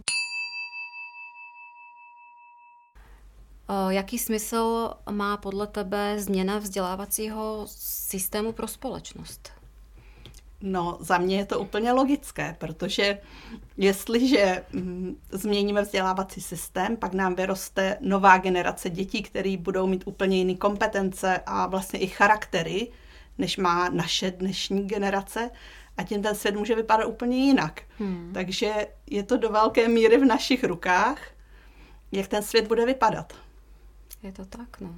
Jaký 3.90 4.20
smysl 4.20 4.94
má 5.12 5.38
podle 5.38 5.68
tebe 5.68 6.20
změna 6.20 6.58
vzdělávacího 6.58 7.64
systému 7.68 8.54
pro 8.54 8.68
společnost? 8.68 9.63
No, 10.66 10.98
za 11.00 11.18
mě 11.18 11.38
je 11.38 11.46
to 11.46 11.60
úplně 11.60 11.92
logické, 11.92 12.56
protože 12.60 13.18
jestliže 13.78 14.64
mm, 14.74 15.16
změníme 15.32 15.82
vzdělávací 15.82 16.42
systém, 16.42 16.98
pak 16.98 17.14
nám 17.14 17.36
vyroste 17.36 17.98
nová 18.02 18.38
generace 18.38 18.90
dětí, 18.90 19.24
které 19.24 19.58
budou 19.58 19.88
mít 19.88 20.04
úplně 20.08 20.38
jiné 20.38 20.56
kompetence 20.56 21.42
a 21.46 21.68
vlastně 21.68 22.00
i 22.00 22.08
charaktery, 22.08 22.92
než 23.38 23.58
má 23.58 23.90
naše 23.90 24.32
dnešní 24.32 24.88
generace 24.88 25.50
a 25.98 26.04
tím 26.04 26.22
ten 26.22 26.36
svět 26.36 26.56
může 26.56 26.76
vypadat 26.76 27.06
úplně 27.06 27.38
jinak. 27.38 27.82
Hmm. 28.00 28.32
Takže 28.34 28.88
je 29.10 29.24
to 29.24 29.38
do 29.38 29.50
velké 29.50 29.88
míry 29.88 30.18
v 30.18 30.26
našich 30.26 30.64
rukách, 30.64 31.22
jak 32.12 32.28
ten 32.28 32.44
svět 32.44 32.68
bude 32.68 32.86
vypadat. 32.86 33.34
Je 34.24 34.32
to 34.32 34.46
tak, 34.46 34.82
no. 34.82 34.96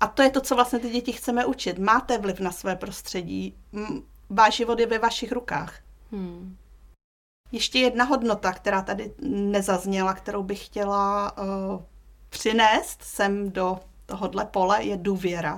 A 0.00 0.06
to 0.06 0.22
je 0.22 0.30
to, 0.30 0.40
co 0.40 0.54
vlastně 0.54 0.78
ty 0.78 0.90
děti 0.90 1.12
chceme 1.12 1.46
učit. 1.46 1.78
Máte 1.78 2.18
vliv 2.18 2.40
na 2.40 2.52
své 2.52 2.76
prostředí, 2.76 3.54
váš 4.30 4.56
život 4.56 4.78
je 4.78 4.86
ve 4.86 4.98
vašich 4.98 5.32
rukách. 5.32 5.80
Hmm. 6.12 6.56
Ještě 7.52 7.78
jedna 7.78 8.04
hodnota, 8.04 8.52
která 8.52 8.82
tady 8.82 9.14
nezazněla, 9.28 10.14
kterou 10.14 10.42
bych 10.42 10.66
chtěla 10.66 11.32
uh, 11.38 11.82
přinést 12.28 13.02
sem 13.02 13.50
do 13.50 13.80
tohohle 14.06 14.44
pole, 14.44 14.84
je 14.84 14.96
důvěra. 14.96 15.54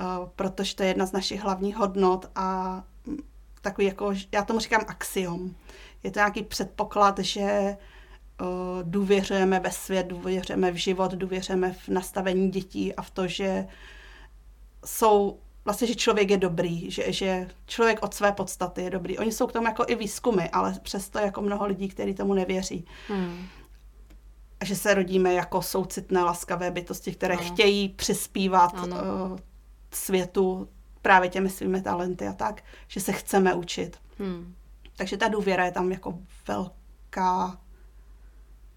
Uh, 0.00 0.28
protože 0.36 0.76
to 0.76 0.82
je 0.82 0.88
jedna 0.88 1.06
z 1.06 1.12
našich 1.12 1.40
hlavních 1.40 1.76
hodnot 1.76 2.30
a 2.34 2.74
mm, 3.06 3.16
takový 3.60 3.86
jako, 3.86 4.12
já 4.32 4.44
tomu 4.44 4.58
říkám 4.58 4.84
axiom. 4.88 5.54
Je 6.02 6.10
to 6.10 6.18
nějaký 6.18 6.42
předpoklad, 6.42 7.18
že 7.18 7.76
uh, 8.40 8.46
důvěřujeme 8.82 9.60
ve 9.60 9.70
svět, 9.70 10.06
důvěřujeme 10.06 10.70
v 10.70 10.76
život, 10.76 11.12
důvěřujeme 11.12 11.72
v 11.72 11.88
nastavení 11.88 12.50
dětí 12.50 12.94
a 12.94 13.02
v 13.02 13.10
to, 13.10 13.26
že 13.26 13.66
jsou 14.84 15.38
vlastně, 15.64 15.86
že 15.86 15.94
člověk 15.94 16.30
je 16.30 16.36
dobrý, 16.38 16.90
že, 16.90 17.12
že 17.12 17.48
člověk 17.66 18.02
od 18.02 18.14
své 18.14 18.32
podstaty 18.32 18.82
je 18.82 18.90
dobrý. 18.90 19.18
Oni 19.18 19.32
jsou 19.32 19.46
k 19.46 19.52
tomu 19.52 19.66
jako 19.66 19.84
i 19.88 19.94
výzkumy, 19.94 20.42
ale 20.52 20.74
přesto 20.82 21.18
jako 21.18 21.42
mnoho 21.42 21.66
lidí, 21.66 21.88
kteří 21.88 22.14
tomu 22.14 22.34
nevěří. 22.34 22.86
Hmm. 23.08 23.46
A 24.60 24.64
že 24.64 24.76
se 24.76 24.94
rodíme 24.94 25.34
jako 25.34 25.62
soucitné, 25.62 26.24
laskavé 26.24 26.70
bytosti, 26.70 27.12
které 27.12 27.34
Ano. 27.34 27.44
chtějí 27.46 27.88
přispívat 27.88 28.72
Ano. 28.74 28.96
uh, 28.96 29.38
světu 29.90 30.68
právě 31.02 31.28
těmi 31.28 31.50
svými 31.50 31.82
talenty 31.82 32.26
a 32.26 32.32
tak, 32.32 32.62
že 32.88 33.00
se 33.00 33.12
chceme 33.12 33.54
učit. 33.54 33.96
Hmm. 34.18 34.54
Takže 34.96 35.16
ta 35.16 35.28
důvěra 35.28 35.64
je 35.64 35.72
tam 35.72 35.92
jako 35.92 36.18
velká... 36.48 37.58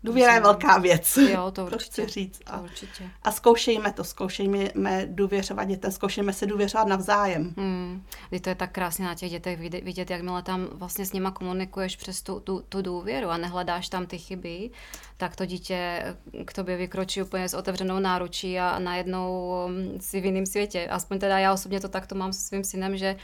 Důvěra 0.07 0.33
je 0.33 0.41
velká 0.41 0.77
věc. 0.77 1.17
Jo, 1.17 1.43
to 1.45 1.51
to 1.69 1.75
určitě. 1.75 2.01
chci 2.01 2.07
říct. 2.07 2.39
To 2.39 2.53
A, 2.53 2.61
určitě. 2.61 3.09
a 3.23 3.31
zkoušejme 3.31 3.93
to, 3.93 4.03
zkoušejme 4.03 4.69
důvěřovat 5.05 5.67
dětem, 5.67 5.91
zkoušejme 5.91 6.33
se 6.33 6.45
důvěřovat 6.45 6.87
navzájem. 6.87 7.53
Hmm. 7.57 8.03
To 8.41 8.49
je 8.49 8.55
tak 8.55 8.71
krásně 8.71 9.05
na 9.05 9.15
těch 9.15 9.29
dětech 9.31 9.59
vidět, 9.59 9.83
vidět, 9.83 10.09
jakmile 10.09 10.43
tam 10.43 10.67
vlastně 10.71 11.05
s 11.05 11.13
nima 11.13 11.31
komunikuješ 11.31 11.95
přes 11.95 12.21
tu, 12.21 12.39
tu, 12.39 12.63
tu 12.69 12.81
důvěru 12.81 13.29
a 13.29 13.37
nehledáš 13.37 13.89
tam 13.89 14.05
ty 14.05 14.17
chyby, 14.17 14.69
tak 15.17 15.35
to 15.35 15.45
dítě 15.45 16.03
k 16.45 16.53
tobě 16.53 16.77
vykročí 16.77 17.21
úplně 17.21 17.49
s 17.49 17.53
otevřenou 17.53 17.99
náručí 17.99 18.59
a 18.59 18.79
najednou 18.79 19.53
mm, 19.67 19.97
si 20.01 20.21
v 20.21 20.25
jiném 20.25 20.45
světě. 20.45 20.87
Aspoň 20.87 21.19
teda 21.19 21.39
já 21.39 21.53
osobně 21.53 21.79
to 21.79 21.87
takto 21.89 22.15
mám 22.15 22.33
se 22.33 22.39
svým 22.39 22.63
synem, 22.63 22.97
že 22.97 23.15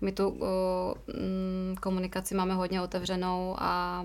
my 0.00 0.12
tu 0.12 0.28
uh, 0.28 0.38
mm, 1.06 1.76
komunikaci 1.80 2.34
máme 2.34 2.54
hodně 2.54 2.82
otevřenou 2.82 3.56
a 3.58 4.04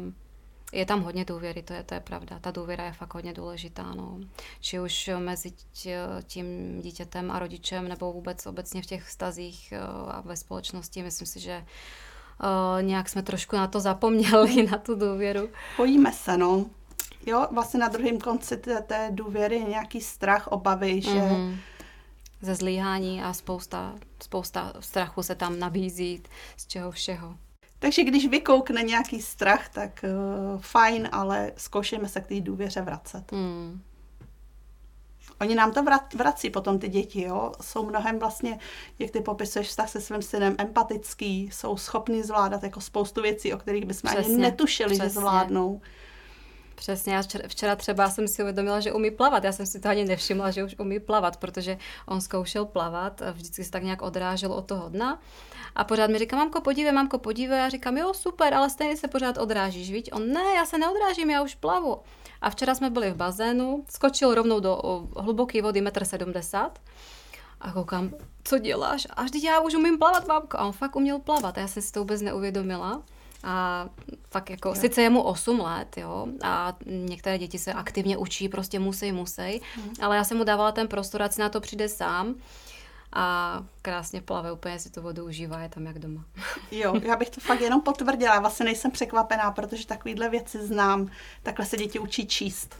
je 0.73 0.85
tam 0.85 1.01
hodně 1.01 1.25
důvěry, 1.25 1.63
to 1.63 1.73
je, 1.73 1.83
to 1.83 1.93
je 1.93 1.99
pravda. 1.99 2.39
Ta 2.39 2.51
důvěra 2.51 2.85
je 2.85 2.91
fakt 2.93 3.13
hodně 3.13 3.33
důležitá. 3.33 3.83
No. 3.95 4.17
Či 4.59 4.79
už 4.79 5.09
mezi 5.17 5.51
tě- 5.73 6.21
tím 6.23 6.79
dítětem 6.81 7.31
a 7.31 7.39
rodičem, 7.39 7.87
nebo 7.87 8.13
vůbec 8.13 8.45
obecně 8.45 8.81
v 8.81 8.85
těch 8.85 9.03
vztazích 9.03 9.71
eh, 9.71 9.79
a 10.11 10.21
ve 10.25 10.35
společnosti. 10.37 11.03
Myslím 11.03 11.27
si, 11.27 11.39
že 11.39 11.51
eh, 12.79 12.83
nějak 12.83 13.09
jsme 13.09 13.21
trošku 13.23 13.55
na 13.55 13.67
to 13.67 13.79
zapomněli, 13.79 14.67
na 14.71 14.77
tu 14.77 14.95
důvěru. 14.95 15.49
Bojíme 15.77 16.11
se, 16.13 16.37
no. 16.37 16.65
Jo, 17.25 17.47
vlastně 17.51 17.79
na 17.79 17.87
druhém 17.87 18.19
konci 18.19 18.57
té, 18.57 18.81
té 18.81 19.09
důvěry 19.11 19.55
je 19.55 19.63
nějaký 19.63 20.01
strach, 20.01 20.47
obavy, 20.47 21.01
že 21.01 21.09
Mhm. 21.21 21.57
Ze 22.41 22.55
zlíhání 22.55 23.23
a 23.23 23.33
spousta, 23.33 23.95
spousta 24.23 24.73
strachu 24.79 25.23
se 25.23 25.35
tam 25.35 25.59
nabízí, 25.59 26.23
z 26.57 26.67
čeho 26.67 26.91
všeho. 26.91 27.37
Takže 27.79 28.03
když 28.03 28.27
vykoukne 28.27 28.83
nějaký 28.83 29.21
strach, 29.21 29.69
tak 29.69 30.05
uh, 30.53 30.61
fajn, 30.61 31.09
ale 31.11 31.51
zkoušejme 31.57 32.09
se 32.09 32.21
k 32.21 32.27
té 32.27 32.39
důvěře 32.41 32.81
vracet. 32.81 33.31
Hmm. 33.31 33.81
Oni 35.41 35.55
nám 35.55 35.71
to 35.71 35.83
vrat, 35.83 36.13
vrací 36.13 36.49
potom 36.49 36.79
ty 36.79 36.89
děti, 36.89 37.21
jo. 37.21 37.51
Jsou 37.61 37.85
mnohem 37.85 38.19
vlastně, 38.19 38.59
jak 38.99 39.11
ty 39.11 39.21
popisuješ 39.21 39.67
vztah 39.67 39.89
se 39.89 40.01
svým 40.01 40.21
synem, 40.21 40.55
empatický, 40.57 41.49
jsou 41.53 41.77
schopní 41.77 42.23
zvládat 42.23 42.63
jako 42.63 42.81
spoustu 42.81 43.21
věcí, 43.21 43.53
o 43.53 43.57
kterých 43.57 43.85
bychom 43.85 44.09
ani 44.09 44.19
Přesně, 44.19 44.37
netušili, 44.37 44.95
že 44.95 45.01
přesně. 45.01 45.19
zvládnou. 45.19 45.81
Přesně, 46.77 47.13
já 47.13 47.23
včera, 47.47 47.75
třeba 47.75 48.09
jsem 48.09 48.27
si 48.27 48.41
uvědomila, 48.41 48.79
že 48.79 48.93
umí 48.93 49.11
plavat. 49.11 49.43
Já 49.43 49.51
jsem 49.51 49.65
si 49.65 49.79
to 49.79 49.89
ani 49.89 50.05
nevšimla, 50.05 50.51
že 50.51 50.63
už 50.63 50.75
umí 50.79 50.99
plavat, 50.99 51.37
protože 51.37 51.77
on 52.05 52.21
zkoušel 52.21 52.65
plavat, 52.65 53.21
vždycky 53.31 53.63
se 53.63 53.71
tak 53.71 53.83
nějak 53.83 54.01
odrážel 54.01 54.53
od 54.53 54.65
toho 54.65 54.89
dna. 54.89 55.19
A 55.75 55.83
pořád 55.83 56.09
mi 56.09 56.19
říká, 56.19 56.37
mamko, 56.37 56.61
podívej, 56.61 56.91
mamko, 56.91 57.17
podívej. 57.17 57.59
Já 57.59 57.69
říkám, 57.69 57.97
jo, 57.97 58.13
super, 58.13 58.53
ale 58.53 58.69
stejně 58.69 58.97
se 58.97 59.07
pořád 59.07 59.37
odrážíš, 59.37 59.91
víš? 59.91 60.03
On, 60.11 60.31
ne, 60.31 60.43
já 60.55 60.65
se 60.65 60.77
neodrážím, 60.77 61.29
já 61.29 61.41
už 61.43 61.55
plavu. 61.55 62.01
A 62.41 62.49
včera 62.49 62.75
jsme 62.75 62.89
byli 62.89 63.11
v 63.11 63.15
bazénu, 63.15 63.85
skočil 63.89 64.35
rovnou 64.35 64.59
do 64.59 64.81
hluboké 65.17 65.61
vody 65.61 65.81
1,70 65.83 66.65
m. 66.65 66.71
A 67.61 67.71
koukám, 67.71 68.11
co 68.43 68.57
děláš? 68.57 69.07
A 69.09 69.23
vždyť 69.23 69.43
já 69.43 69.59
už 69.59 69.73
umím 69.73 69.97
plavat, 69.97 70.27
mamko. 70.27 70.57
A 70.57 70.65
on 70.65 70.71
fakt 70.71 70.95
uměl 70.95 71.19
plavat. 71.19 71.57
A 71.57 71.61
já 71.61 71.67
jsem 71.67 71.83
si 71.83 71.91
to 71.91 71.99
vůbec 71.99 72.21
neuvědomila. 72.21 73.03
A 73.43 73.89
fakt 74.29 74.49
jako, 74.49 74.75
sice 74.75 75.01
je 75.01 75.09
mu 75.09 75.21
8 75.21 75.59
let, 75.59 75.97
jo, 75.97 76.27
a 76.43 76.77
některé 76.85 77.37
děti 77.37 77.59
se 77.59 77.73
aktivně 77.73 78.17
učí, 78.17 78.49
prostě 78.49 78.79
musí, 78.79 79.11
musí, 79.11 79.61
ale 80.01 80.15
já 80.15 80.23
jsem 80.23 80.37
mu 80.37 80.43
dávala 80.43 80.71
ten 80.71 80.87
prostor, 80.87 81.21
ať 81.21 81.33
si 81.33 81.41
na 81.41 81.49
to 81.49 81.61
přijde 81.61 81.89
sám 81.89 82.35
a 83.13 83.59
krásně 83.81 84.21
plave, 84.21 84.51
úplně 84.51 84.79
si 84.79 84.89
tu 84.89 85.01
vodu 85.01 85.25
užívá, 85.25 85.59
je 85.59 85.69
tam 85.69 85.85
jak 85.85 85.99
doma. 85.99 86.25
Jo, 86.71 86.93
já 87.03 87.15
bych 87.15 87.29
to 87.29 87.41
fakt 87.41 87.61
jenom 87.61 87.81
potvrdila. 87.81 88.33
Já 88.33 88.39
vlastně 88.39 88.65
nejsem 88.65 88.91
překvapená, 88.91 89.51
protože 89.51 89.87
takovýhle 89.87 90.29
věci 90.29 90.67
znám. 90.67 91.07
Takhle 91.43 91.65
se 91.65 91.77
děti 91.77 91.99
učí 91.99 92.27
číst. 92.27 92.75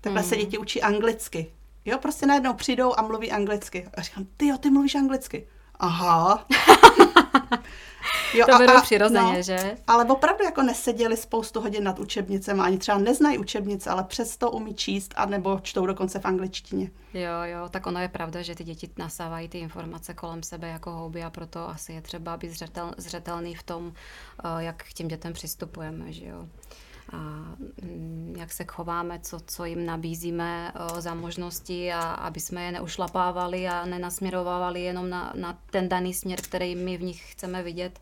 Takhle 0.00 0.22
se 0.22 0.36
děti 0.36 0.58
učí 0.58 0.82
anglicky. 0.82 1.52
Jo, 1.84 1.98
prostě 1.98 2.26
najednou 2.26 2.54
přijdou 2.54 2.94
a 2.96 3.02
mluví 3.02 3.32
anglicky. 3.32 3.88
A 3.94 4.02
říkám, 4.02 4.26
ty 4.36 4.46
jo, 4.46 4.58
ty 4.58 4.70
mluvíš 4.70 4.94
anglicky. 4.94 5.46
Aha. 5.78 6.46
Jo, 8.34 8.46
to 8.46 8.58
berou 8.58 8.80
přirozeně, 8.82 9.32
no, 9.32 9.42
že? 9.42 9.76
Ale 9.86 10.04
opravdu 10.04 10.44
jako 10.44 10.62
neseděli 10.62 11.16
spoustu 11.16 11.60
hodin 11.60 11.84
nad 11.84 11.98
učebnicemi, 11.98 12.60
ani 12.60 12.78
třeba 12.78 12.98
neznají 12.98 13.38
učebnice, 13.38 13.90
ale 13.90 14.04
přesto 14.04 14.50
umí 14.50 14.74
číst, 14.74 15.14
anebo 15.16 15.60
čtou 15.62 15.86
dokonce 15.86 16.18
v 16.18 16.24
angličtině. 16.24 16.90
Jo, 17.14 17.42
jo, 17.44 17.68
tak 17.68 17.86
ono 17.86 18.00
je 18.00 18.08
pravda, 18.08 18.42
že 18.42 18.54
ty 18.54 18.64
děti 18.64 18.90
nasávají 18.98 19.48
ty 19.48 19.58
informace 19.58 20.14
kolem 20.14 20.42
sebe 20.42 20.68
jako 20.68 20.90
houby 20.90 21.22
a 21.22 21.30
proto 21.30 21.68
asi 21.68 21.92
je 21.92 22.00
třeba 22.00 22.36
být 22.36 22.50
zřetel, 22.50 22.94
zřetelný 22.96 23.54
v 23.54 23.62
tom, 23.62 23.92
eh, 24.44 24.48
jak 24.58 24.84
k 24.84 24.92
těm 24.92 25.08
dětem 25.08 25.32
přistupujeme, 25.32 26.12
že 26.12 26.26
jo 26.26 26.48
jak 28.36 28.52
se 28.52 28.64
chováme, 28.64 29.20
co, 29.22 29.40
co 29.46 29.64
jim 29.64 29.86
nabízíme 29.86 30.72
za 30.98 31.14
možnosti 31.14 31.92
a 31.92 32.00
aby 32.00 32.40
jsme 32.40 32.64
je 32.64 32.72
neušlapávali 32.72 33.68
a 33.68 33.86
nenasměrovávali 33.86 34.82
jenom 34.82 35.10
na, 35.10 35.32
na 35.36 35.58
ten 35.70 35.88
daný 35.88 36.14
směr, 36.14 36.40
který 36.42 36.76
my 36.76 36.96
v 36.96 37.02
nich 37.02 37.32
chceme 37.32 37.62
vidět 37.62 38.00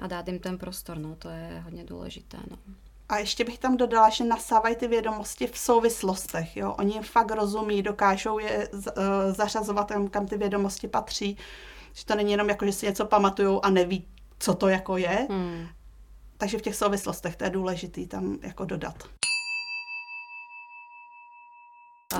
a 0.00 0.06
dát 0.06 0.28
jim 0.28 0.38
ten 0.38 0.58
prostor, 0.58 0.98
no 0.98 1.16
to 1.16 1.28
je 1.28 1.62
hodně 1.64 1.84
důležité. 1.84 2.38
No. 2.50 2.56
A 3.08 3.18
ještě 3.18 3.44
bych 3.44 3.58
tam 3.58 3.76
dodala, 3.76 4.08
že 4.08 4.24
nasávají 4.24 4.76
ty 4.76 4.88
vědomosti 4.88 5.46
v 5.46 5.58
souvislostech. 5.58 6.56
Jo? 6.56 6.74
Oni 6.78 6.94
jim 6.94 7.02
fakt 7.02 7.30
rozumí, 7.30 7.82
dokážou 7.82 8.38
je 8.38 8.50
e, 8.50 8.68
zařazovat 9.32 9.92
kam 10.10 10.26
ty 10.26 10.36
vědomosti 10.36 10.88
patří. 10.88 11.36
Že 11.92 12.04
to 12.04 12.14
není 12.14 12.30
jenom 12.30 12.48
jako, 12.48 12.66
že 12.66 12.72
si 12.72 12.86
něco 12.86 13.06
pamatujou 13.06 13.64
a 13.64 13.70
neví, 13.70 14.04
co 14.38 14.54
to 14.54 14.68
jako 14.68 14.96
je, 14.96 15.26
hmm. 15.30 15.66
Takže 16.38 16.58
v 16.58 16.62
těch 16.62 16.76
souvislostech 16.76 17.36
to 17.36 17.44
je 17.44 17.50
důležité 17.50 18.06
tam 18.06 18.38
jako 18.42 18.64
dodat. 18.64 19.08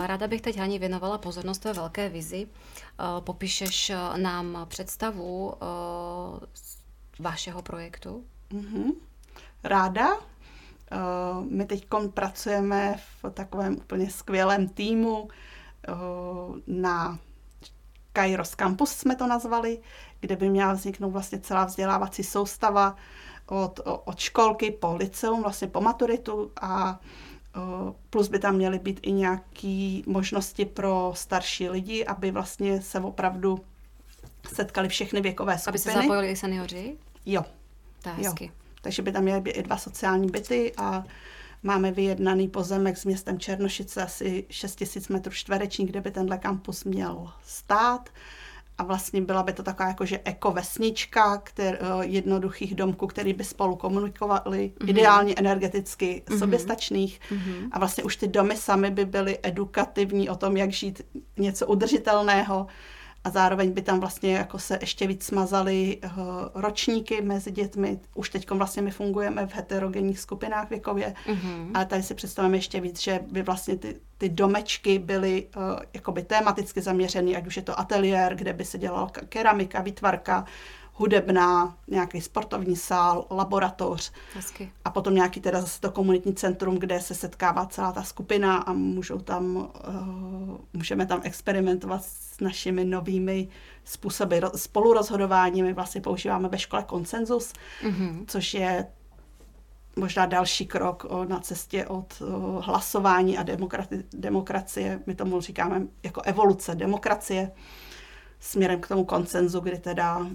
Ráda 0.07 0.27
bych 0.27 0.41
teď 0.41 0.59
Hani 0.59 0.79
věnovala 0.79 1.19
pozornost 1.19 1.59
té 1.59 1.73
velké 1.73 2.09
vizi. 2.09 2.49
Eh, 2.49 3.21
popíšeš 3.21 3.91
eh, 3.91 3.97
nám 4.17 4.67
představu 4.69 5.55
eh, 5.55 6.47
vašeho 7.19 7.63
projektu? 7.63 8.25
Mm-hmm. 8.51 8.93
Ráda. 9.65 10.09
My 11.51 11.65
teď 11.67 11.87
pracujeme 12.15 12.97
v 13.23 13.31
takovém 13.31 13.77
úplně 13.77 14.11
skvělém 14.11 14.69
týmu 14.69 15.29
na 16.67 17.19
Kairos 18.13 18.55
Campus 18.55 18.91
jsme 18.91 19.17
to 19.17 19.27
nazvali, 19.27 19.81
kde 20.21 20.37
by 20.37 20.49
měla 20.49 20.73
vzniknout 20.73 21.11
vlastně 21.11 21.41
celá 21.41 21.65
vzdělávací 21.65 22.25
soustava 22.25 22.97
od, 23.49 23.81
od 24.05 24.19
školky 24.19 24.71
po 24.71 24.97
liceum, 24.97 25.43
vlastně 25.43 25.69
po 25.69 25.81
maturitu 25.81 26.51
a 26.61 27.01
plus 28.11 28.29
by 28.29 28.39
tam 28.39 28.55
měly 28.55 28.79
být 28.79 29.01
i 29.03 29.13
nějaké 29.13 30.01
možnosti 30.07 30.65
pro 30.65 31.13
starší 31.17 31.69
lidi, 31.69 32.05
aby 32.05 32.31
vlastně 32.31 32.83
se 32.83 33.01
opravdu 33.01 33.61
setkali 34.55 34.89
všechny 34.89 35.21
věkové 35.21 35.59
skupiny. 35.59 35.71
Aby 35.71 35.79
se 35.79 35.93
zapojili 35.93 36.31
i 36.31 36.37
seniori? 36.37 36.97
Jo. 37.27 37.45
To 38.03 38.09
je 38.09 38.25
jo. 38.25 38.35
Takže 38.83 39.03
by 39.03 39.13
tam 39.13 39.23
měly 39.23 39.41
být 39.41 39.51
i 39.51 39.63
dva 39.63 39.77
sociální 39.77 40.31
byty 40.31 40.73
a 40.77 41.05
máme 41.63 41.93
vyjednaný 41.93 42.49
pozemek 42.49 42.99
s 42.99 43.05
městem 43.05 43.39
Černošice 43.39 44.03
asi 44.03 44.45
6 44.51 44.81
000 44.81 45.07
metrů 45.11 45.33
čtverečních, 45.33 45.91
kde 45.91 46.01
by 46.01 46.11
tenhle 46.11 46.39
kampus 46.39 46.85
měl 46.85 47.33
stát 47.45 48.11
a 48.79 48.85
vlastně 48.85 49.21
byla 49.21 49.43
by 49.43 49.53
to 49.53 49.63
taková 49.63 49.89
jakože 49.89 50.21
ekovesnička 50.25 51.37
kter, 51.37 51.79
eh, 51.81 52.07
jednoduchých 52.07 52.75
domků, 52.75 53.07
který 53.07 53.33
by 53.33 53.45
spolu 53.45 53.77
komunikovali, 53.77 54.73
mm-hmm. 54.79 54.91
ideálně 54.91 55.35
energeticky 55.37 56.23
mm-hmm. 56.27 56.39
soběstačných 56.39 57.21
mm-hmm. 57.31 57.69
a 57.73 57.79
vlastně 57.79 58.05
už 58.05 58.17
ty 58.17 58.29
domy 58.29 58.57
samy 58.57 58.91
by 58.91 59.05
byly 59.05 59.39
edukativní 59.43 60.29
o 60.29 60.37
tom, 60.37 60.57
jak 60.57 60.73
žít 60.73 61.03
něco 61.37 61.67
udržitelného 61.67 62.67
a 63.25 63.31
zároveň 63.31 63.73
by 63.73 63.83
tam 63.83 64.01
vlastně 64.01 64.35
jako 64.35 64.59
se 64.59 64.79
ještě 64.81 65.07
víc 65.07 65.25
smazaly 65.25 65.99
uh, 66.05 66.11
ročníky 66.55 67.23
mezi 67.23 67.51
dětmi. 67.51 68.01
Už 68.15 68.31
teď 68.31 68.51
vlastně 68.51 68.83
my 68.83 68.91
fungujeme 68.91 69.47
v 69.47 69.55
heterogenních 69.55 70.21
skupinách 70.21 70.71
věkově, 70.71 71.15
mm-hmm. 71.27 71.71
ale 71.75 71.87
tady 71.87 72.03
si 72.03 72.15
představujeme 72.15 72.57
ještě 72.57 72.81
víc, 72.81 73.01
že 73.01 73.21
by 73.31 73.43
vlastně 73.43 73.77
ty, 73.77 73.97
ty 74.19 74.29
domečky 74.29 74.99
byly 74.99 75.47
uh, 75.57 75.63
jakoby 75.95 76.23
tematicky 76.23 76.81
zaměřeny, 76.81 77.37
ať 77.37 77.47
už 77.47 77.57
je 77.57 77.63
to 77.63 77.81
ateliér, 77.81 78.35
kde 78.35 78.53
by 78.53 78.65
se 78.65 78.79
dělala 78.79 79.11
keramika, 79.29 79.81
výtvarka, 79.83 80.45
hudebná, 80.99 81.77
nějaký 81.89 82.21
sportovní 82.21 82.77
sál, 82.77 83.27
laboratoř 83.31 84.13
Hezky. 84.35 84.73
a 84.85 84.91
potom 84.91 85.15
nějaký 85.15 85.41
teda 85.41 85.61
zase 85.61 85.81
to 85.81 85.91
komunitní 85.91 86.35
centrum, 86.35 86.79
kde 86.79 87.01
se 87.01 87.15
setkává 87.15 87.67
celá 87.67 87.93
ta 87.93 88.03
skupina 88.03 88.57
a 88.57 88.73
můžou 88.73 89.19
tam, 89.19 89.57
uh, 89.57 90.59
můžeme 90.73 91.07
tam 91.07 91.21
experimentovat 91.25 92.05
s 92.05 92.41
našimi 92.41 92.85
novými 92.85 93.49
způsoby 93.85 94.39
spolurozhodování. 94.57 95.63
My 95.63 95.73
vlastně 95.73 96.01
používáme 96.01 96.49
ve 96.49 96.59
škole 96.59 96.83
konsenzus, 96.83 97.53
mm-hmm. 97.83 98.25
což 98.27 98.55
je 98.55 98.87
možná 99.97 100.27
další 100.27 100.67
krok 100.67 101.07
o, 101.09 101.25
na 101.25 101.41
cestě 101.41 101.87
od 101.87 102.23
o, 102.23 102.61
hlasování 102.65 103.39
a 103.39 103.43
demokrati- 103.43 104.05
demokracie. 104.13 105.01
My 105.07 105.15
tomu 105.15 105.41
říkáme 105.41 105.83
jako 106.03 106.21
evoluce 106.21 106.75
demokracie 106.75 107.51
směrem 108.41 108.81
k 108.81 108.89
tomu 108.89 109.05
koncenzu, 109.05 109.61
kdy 109.61 109.79
teda 109.79 110.27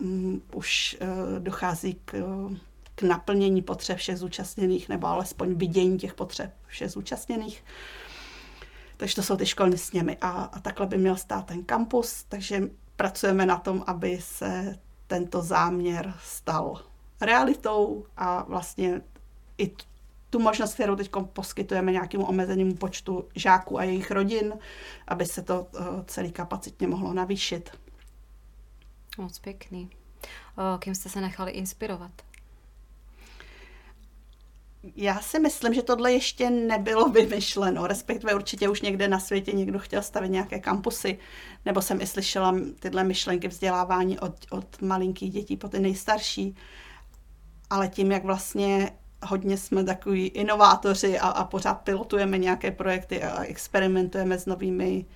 um, 0.00 0.42
už 0.54 0.96
uh, 1.00 1.38
dochází 1.38 1.94
k, 2.04 2.14
uh, 2.14 2.56
k 2.94 3.02
naplnění 3.02 3.62
potřeb 3.62 3.98
všech 3.98 4.18
zúčastněných, 4.18 4.88
nebo 4.88 5.06
alespoň 5.06 5.54
vidění 5.54 5.98
těch 5.98 6.14
potřeb 6.14 6.54
všech 6.66 6.90
zúčastněných. 6.90 7.64
Takže 8.96 9.14
to 9.14 9.22
jsou 9.22 9.36
ty 9.36 9.46
školní 9.46 9.78
sněmy 9.78 10.16
a, 10.20 10.30
a 10.30 10.60
takhle 10.60 10.86
by 10.86 10.98
měl 10.98 11.16
stát 11.16 11.46
ten 11.46 11.64
kampus, 11.64 12.24
takže 12.28 12.62
pracujeme 12.96 13.46
na 13.46 13.56
tom, 13.56 13.84
aby 13.86 14.18
se 14.22 14.78
tento 15.06 15.42
záměr 15.42 16.14
stal 16.22 16.82
realitou 17.20 18.06
a 18.16 18.42
vlastně 18.48 19.00
i 19.58 19.72
tu 20.30 20.38
možnost, 20.38 20.74
kterou 20.74 20.96
teď 20.96 21.10
poskytujeme 21.32 21.92
nějakému 21.92 22.26
omezenému 22.26 22.74
počtu 22.74 23.24
žáků 23.34 23.78
a 23.78 23.84
jejich 23.84 24.10
rodin, 24.10 24.54
aby 25.08 25.26
se 25.26 25.42
to 25.42 25.60
uh, 25.72 25.86
celý 26.06 26.32
kapacitně 26.32 26.86
mohlo 26.86 27.12
navýšit. 27.12 27.70
Moc 29.18 29.38
pěkný. 29.38 29.90
Kým 30.78 30.94
jste 30.94 31.08
se 31.08 31.20
nechali 31.20 31.50
inspirovat? 31.50 32.10
Já 34.96 35.20
si 35.20 35.38
myslím, 35.38 35.74
že 35.74 35.82
tohle 35.82 36.12
ještě 36.12 36.50
nebylo 36.50 37.08
vymyšleno, 37.08 37.86
respektive 37.86 38.34
určitě 38.34 38.68
už 38.68 38.80
někde 38.80 39.08
na 39.08 39.20
světě 39.20 39.52
někdo 39.52 39.78
chtěl 39.78 40.02
stavit 40.02 40.30
nějaké 40.30 40.58
kampusy, 40.58 41.18
nebo 41.64 41.82
jsem 41.82 42.00
i 42.00 42.06
slyšela 42.06 42.54
tyhle 42.78 43.04
myšlenky 43.04 43.48
vzdělávání 43.48 44.18
od, 44.18 44.46
od 44.50 44.82
malinkých 44.82 45.32
dětí 45.32 45.56
po 45.56 45.68
ty 45.68 45.78
nejstarší, 45.78 46.56
ale 47.70 47.88
tím, 47.88 48.12
jak 48.12 48.24
vlastně 48.24 48.90
hodně 49.22 49.56
jsme 49.56 49.84
takový 49.84 50.26
inovátoři 50.26 51.18
a, 51.18 51.28
a 51.28 51.44
pořád 51.44 51.74
pilotujeme 51.74 52.38
nějaké 52.38 52.70
projekty 52.70 53.22
a 53.22 53.44
experimentujeme 53.44 54.38
s 54.38 54.46
novými 54.46 55.06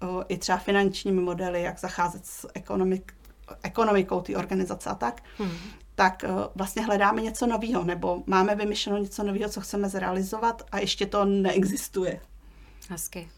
o, 0.00 0.24
i 0.28 0.38
třeba 0.38 0.58
finančními 0.58 1.20
modely, 1.20 1.62
jak 1.62 1.78
zacházet 1.78 2.26
s 2.26 2.48
ekonomik, 2.54 3.14
ekonomikou 3.62 4.20
té 4.20 4.36
organizace 4.36 4.90
a 4.90 4.94
tak, 4.94 5.22
hmm. 5.38 5.50
tak 5.94 6.24
uh, 6.28 6.44
vlastně 6.54 6.82
hledáme 6.82 7.22
něco 7.22 7.46
nového, 7.46 7.84
nebo 7.84 8.22
máme 8.26 8.54
vymyšleno 8.54 8.98
něco 8.98 9.22
nového, 9.22 9.50
co 9.50 9.60
chceme 9.60 9.88
zrealizovat 9.88 10.62
a 10.72 10.78
ještě 10.78 11.06
to 11.06 11.24
neexistuje. 11.24 12.20
Hezky. 12.88 13.28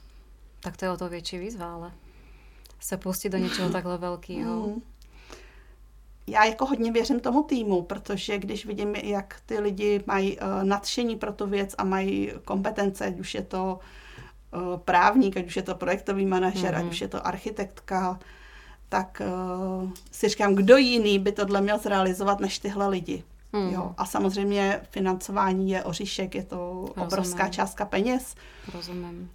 Tak 0.60 0.76
to 0.76 0.84
je 0.84 0.90
o 0.90 0.96
to 0.96 1.08
větší 1.08 1.38
výzva, 1.38 1.74
ale 1.74 1.92
se 2.80 2.96
pustit 2.96 3.28
do 3.28 3.38
něčeho 3.38 3.70
takhle 3.72 3.98
velkého. 3.98 4.62
Hmm. 4.62 4.82
Já 6.26 6.44
jako 6.44 6.66
hodně 6.66 6.92
věřím 6.92 7.20
tomu 7.20 7.42
týmu, 7.42 7.82
protože 7.82 8.38
když 8.38 8.66
vidím, 8.66 8.94
jak 8.94 9.40
ty 9.46 9.58
lidi 9.58 10.04
mají 10.06 10.38
uh, 10.38 10.64
nadšení 10.64 11.16
pro 11.16 11.32
tu 11.32 11.46
věc 11.46 11.74
a 11.78 11.84
mají 11.84 12.32
kompetence, 12.44 13.06
ať 13.06 13.20
už 13.20 13.34
je 13.34 13.42
to 13.42 13.78
uh, 14.54 14.76
právník, 14.76 15.36
ať 15.36 15.46
už 15.46 15.56
je 15.56 15.62
to 15.62 15.74
projektový 15.74 16.26
manažer, 16.26 16.74
mm-hmm. 16.74 16.76
ať 16.76 16.82
hmm. 16.82 16.90
už 16.90 17.00
je 17.00 17.08
to 17.08 17.26
architektka, 17.26 18.18
tak 18.92 19.22
uh, 19.82 19.90
si 20.10 20.28
říkám, 20.28 20.54
kdo 20.54 20.76
jiný 20.76 21.18
by 21.18 21.32
tohle 21.32 21.60
měl 21.60 21.78
zrealizovat 21.78 22.40
než 22.40 22.58
tyhle 22.58 22.88
lidi. 22.88 23.24
Hmm. 23.52 23.70
Jo. 23.70 23.94
A 23.96 24.06
samozřejmě 24.06 24.80
financování 24.90 25.70
je 25.70 25.84
oříšek, 25.84 26.34
je 26.34 26.42
to 26.44 26.56
Rozumím. 26.56 27.06
obrovská 27.06 27.48
částka 27.48 27.84
peněz. 27.84 28.34
Rozumím. 28.74 29.30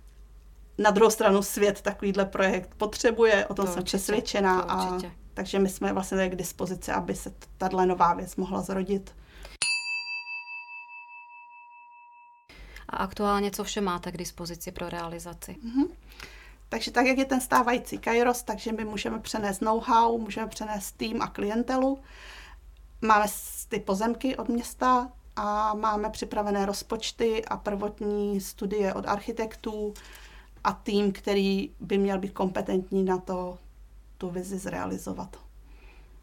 Na 0.77 0.91
druhou 0.91 1.11
stranu 1.11 1.41
svět 1.41 1.81
takovýhle 1.81 2.25
projekt 2.25 2.75
potřebuje, 2.77 3.45
o 3.45 3.53
tom 3.53 3.65
to 3.65 3.71
jsem 3.71 3.81
určitě, 3.81 3.97
přesvědčená. 3.97 4.61
To 4.61 4.71
a, 4.71 4.99
takže 5.33 5.59
my 5.59 5.69
jsme 5.69 5.93
vlastně 5.93 6.29
k 6.29 6.35
dispozici, 6.35 6.91
aby 6.91 7.15
se 7.15 7.33
tahle 7.57 7.85
nová 7.85 8.13
věc 8.13 8.35
mohla 8.35 8.61
zrodit. 8.61 9.15
A 12.89 12.97
aktuálně 12.97 13.51
co 13.51 13.63
vše 13.63 13.81
máte 13.81 14.11
k 14.11 14.17
dispozici 14.17 14.71
pro 14.71 14.89
realizaci? 14.89 15.55
Mm-hmm. 15.65 15.87
Takže 16.69 16.91
tak, 16.91 17.05
jak 17.05 17.17
je 17.17 17.25
ten 17.25 17.41
stávající 17.41 17.97
Kairos, 17.97 18.43
takže 18.43 18.71
my 18.71 18.85
můžeme 18.85 19.19
přenést 19.19 19.61
know-how, 19.61 20.17
můžeme 20.17 20.47
přenést 20.47 20.91
tým 20.91 21.21
a 21.21 21.27
klientelu. 21.27 21.99
Máme 23.01 23.25
ty 23.69 23.79
pozemky 23.79 24.37
od 24.37 24.49
města 24.49 25.11
a 25.35 25.73
máme 25.73 26.09
připravené 26.09 26.65
rozpočty 26.65 27.45
a 27.45 27.57
prvotní 27.57 28.41
studie 28.41 28.93
od 28.93 29.07
architektů 29.07 29.93
a 30.63 30.73
tým, 30.73 31.11
který 31.11 31.75
by 31.79 31.97
měl 31.97 32.19
být 32.19 32.33
kompetentní 32.33 33.03
na 33.03 33.17
to 33.17 33.57
tu 34.17 34.29
vizi 34.29 34.57
zrealizovat. 34.57 35.46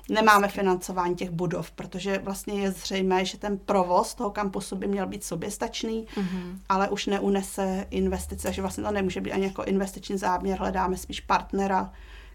Nemáme 0.08 0.48
financování 0.48 1.14
těch 1.14 1.30
budov, 1.30 1.70
protože 1.70 2.18
vlastně 2.18 2.60
je 2.60 2.70
zřejmé, 2.70 3.24
že 3.24 3.38
ten 3.38 3.58
provoz 3.58 4.14
toho 4.14 4.30
kampusu 4.30 4.76
by 4.76 4.86
měl 4.86 5.06
být 5.06 5.24
soběstačný, 5.24 6.06
mm-hmm. 6.14 6.58
ale 6.68 6.88
už 6.88 7.06
neunese 7.06 7.86
investice, 7.90 8.52
že 8.52 8.62
vlastně 8.62 8.84
to 8.84 8.90
nemůže 8.90 9.20
být 9.20 9.32
ani 9.32 9.44
jako 9.44 9.64
investiční 9.64 10.18
záměr, 10.18 10.58
hledáme 10.58 10.96
spíš 10.96 11.20
partnera, 11.20 11.92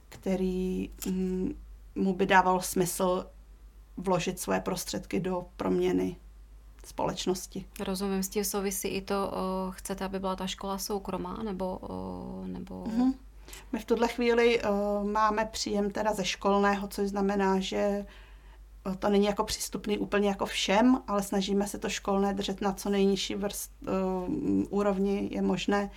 který 0.10 0.90
mm, 1.06 1.54
mu 1.96 2.14
by 2.14 2.26
dával 2.26 2.62
smysl 2.62 3.26
vložit 3.98 4.40
své 4.40 4.60
prostředky 4.60 5.20
do 5.20 5.46
proměny 5.58 6.16
společnosti. 6.86 7.66
Rozumím, 7.80 8.24
s 8.24 8.30
tím 8.30 8.44
souvisí 8.44 8.88
i 8.88 9.02
to, 9.02 9.32
o, 9.34 9.72
chcete, 9.72 10.06
aby 10.06 10.20
byla 10.20 10.36
ta 10.36 10.48
škola 10.48 10.78
soukromá, 10.78 11.44
nebo... 11.44 11.78
O, 11.82 12.44
nebo... 12.46 12.84
Mm-hmm. 12.84 13.14
My 13.72 13.80
v 13.80 13.86
tuhle 13.86 14.08
chvíli 14.08 14.62
uh, 14.62 15.10
máme 15.10 15.46
příjem 15.46 15.92
teda 15.92 16.14
ze 16.14 16.26
školného, 16.26 16.88
což 16.88 17.08
znamená, 17.08 17.60
že 17.60 18.06
to 19.00 19.10
není 19.10 19.26
jako 19.26 19.44
přístupný 19.44 19.98
úplně 19.98 20.30
jako 20.30 20.46
všem, 20.46 21.02
ale 21.08 21.24
snažíme 21.24 21.68
se 21.68 21.78
to 21.78 21.90
školné 21.90 22.34
držet 22.34 22.62
na 22.62 22.74
co 22.74 22.90
nejnižší 22.90 23.36
vrst, 23.36 23.72
uh, 23.82 24.34
úrovni 24.70 25.30
je 25.32 25.42
možné. 25.42 25.90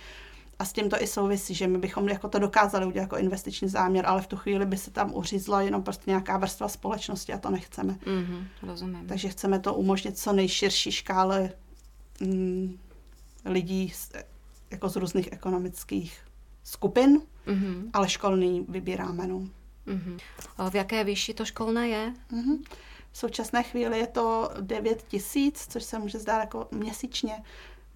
A 0.59 0.65
s 0.65 0.73
tím 0.73 0.89
to 0.89 1.01
i 1.01 1.07
souvisí, 1.07 1.53
že 1.53 1.67
my 1.67 1.77
bychom 1.77 2.09
jako 2.09 2.27
to 2.27 2.39
dokázali 2.39 2.85
udělat 2.85 3.03
jako 3.03 3.17
investiční 3.17 3.67
záměr, 3.69 4.05
ale 4.05 4.21
v 4.21 4.27
tu 4.27 4.37
chvíli 4.37 4.65
by 4.65 4.77
se 4.77 4.91
tam 4.91 5.13
uřízla 5.15 5.61
jenom 5.61 5.83
prostě 5.83 6.03
nějaká 6.07 6.37
vrstva 6.37 6.67
společnosti 6.67 7.33
a 7.33 7.37
to 7.37 7.49
nechceme. 7.49 7.93
Mm-hmm, 7.93 8.45
rozumím. 8.61 9.07
Takže 9.07 9.29
chceme 9.29 9.59
to 9.59 9.73
umožnit 9.73 10.17
co 10.17 10.33
nejširší 10.33 10.91
škále 10.91 11.49
mm, 12.19 12.77
lidí 13.45 13.89
z, 13.89 14.11
jako 14.71 14.89
z 14.89 14.95
různých 14.95 15.31
ekonomických 15.31 16.19
skupin, 16.63 17.21
mm-hmm. 17.47 17.89
ale 17.93 18.09
školný 18.09 18.65
vybíráme. 18.69 19.27
No. 19.27 19.39
Mm-hmm. 19.87 20.19
V 20.69 20.75
jaké 20.75 21.03
výši 21.03 21.33
to 21.33 21.45
školné 21.45 21.87
je? 21.87 22.13
Mm-hmm. 22.31 22.63
V 23.11 23.17
současné 23.17 23.63
chvíli 23.63 23.99
je 23.99 24.07
to 24.07 24.49
9 24.61 25.03
tisíc, 25.07 25.67
což 25.69 25.83
se 25.83 25.99
může 25.99 26.19
zdát 26.19 26.39
jako 26.39 26.67
měsíčně. 26.71 27.43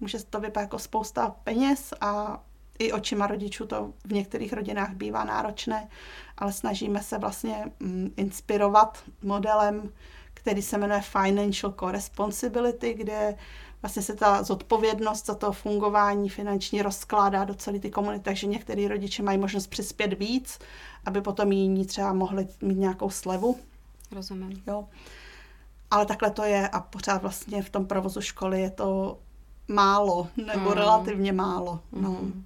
Může 0.00 0.24
to 0.24 0.40
vypadat 0.40 0.64
jako 0.64 0.78
spousta 0.78 1.28
peněz 1.44 1.94
a 2.00 2.42
i 2.78 2.92
očima 2.92 3.26
rodičů 3.26 3.66
to 3.66 3.92
v 4.04 4.12
některých 4.12 4.52
rodinách 4.52 4.90
bývá 4.90 5.24
náročné, 5.24 5.88
ale 6.36 6.52
snažíme 6.52 7.02
se 7.02 7.18
vlastně 7.18 7.64
mm, 7.80 8.12
inspirovat 8.16 9.02
modelem, 9.22 9.92
který 10.34 10.62
se 10.62 10.78
jmenuje 10.78 11.00
Financial 11.00 11.74
Co-Responsibility, 11.80 12.94
kde 12.94 13.34
vlastně 13.82 14.02
se 14.02 14.14
ta 14.14 14.42
zodpovědnost 14.42 15.26
za 15.26 15.34
to 15.34 15.52
fungování 15.52 16.28
finanční 16.28 16.82
rozkládá 16.82 17.44
do 17.44 17.54
celé 17.54 17.78
ty 17.78 17.90
komunity, 17.90 18.24
takže 18.24 18.46
některý 18.46 18.88
rodiče 18.88 19.22
mají 19.22 19.38
možnost 19.38 19.66
přispět 19.66 20.18
víc, 20.18 20.58
aby 21.04 21.20
potom 21.20 21.52
jiní 21.52 21.86
třeba 21.86 22.12
mohli 22.12 22.48
mít 22.62 22.78
nějakou 22.78 23.10
slevu. 23.10 23.58
Rozumím. 24.12 24.62
Jo. 24.66 24.88
Ale 25.90 26.06
takhle 26.06 26.30
to 26.30 26.44
je 26.44 26.68
a 26.68 26.80
pořád 26.80 27.22
vlastně 27.22 27.62
v 27.62 27.70
tom 27.70 27.86
provozu 27.86 28.20
školy 28.20 28.60
je 28.60 28.70
to 28.70 29.18
málo, 29.68 30.28
nebo 30.46 30.70
mm. 30.70 30.76
relativně 30.76 31.32
málo. 31.32 31.80
No. 31.92 32.10
Mm 32.10 32.44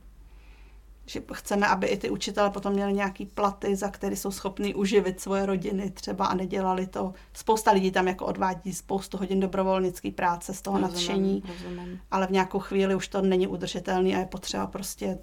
že 1.06 1.22
chceme, 1.32 1.66
aby 1.66 1.86
i 1.86 1.96
ty 1.96 2.10
učitele 2.10 2.50
potom 2.50 2.72
měli 2.72 2.92
nějaký 2.92 3.26
platy, 3.26 3.76
za 3.76 3.88
které 3.88 4.16
jsou 4.16 4.30
schopni 4.30 4.74
uživit 4.74 5.20
svoje 5.20 5.46
rodiny 5.46 5.90
třeba 5.90 6.26
a 6.26 6.34
nedělali 6.34 6.86
to. 6.86 7.14
Spousta 7.32 7.72
lidí 7.72 7.90
tam 7.90 8.08
jako 8.08 8.26
odvádí 8.26 8.72
spoustu 8.72 9.16
hodin 9.16 9.40
dobrovolnické 9.40 10.10
práce 10.10 10.54
z 10.54 10.62
toho 10.62 10.78
rozumím, 10.78 10.94
nadšení, 10.94 11.42
rozumím. 11.48 12.00
ale 12.10 12.26
v 12.26 12.30
nějakou 12.30 12.58
chvíli 12.58 12.94
už 12.94 13.08
to 13.08 13.22
není 13.22 13.46
udržitelný 13.46 14.16
a 14.16 14.18
je 14.18 14.26
potřeba 14.26 14.66
prostě 14.66 15.18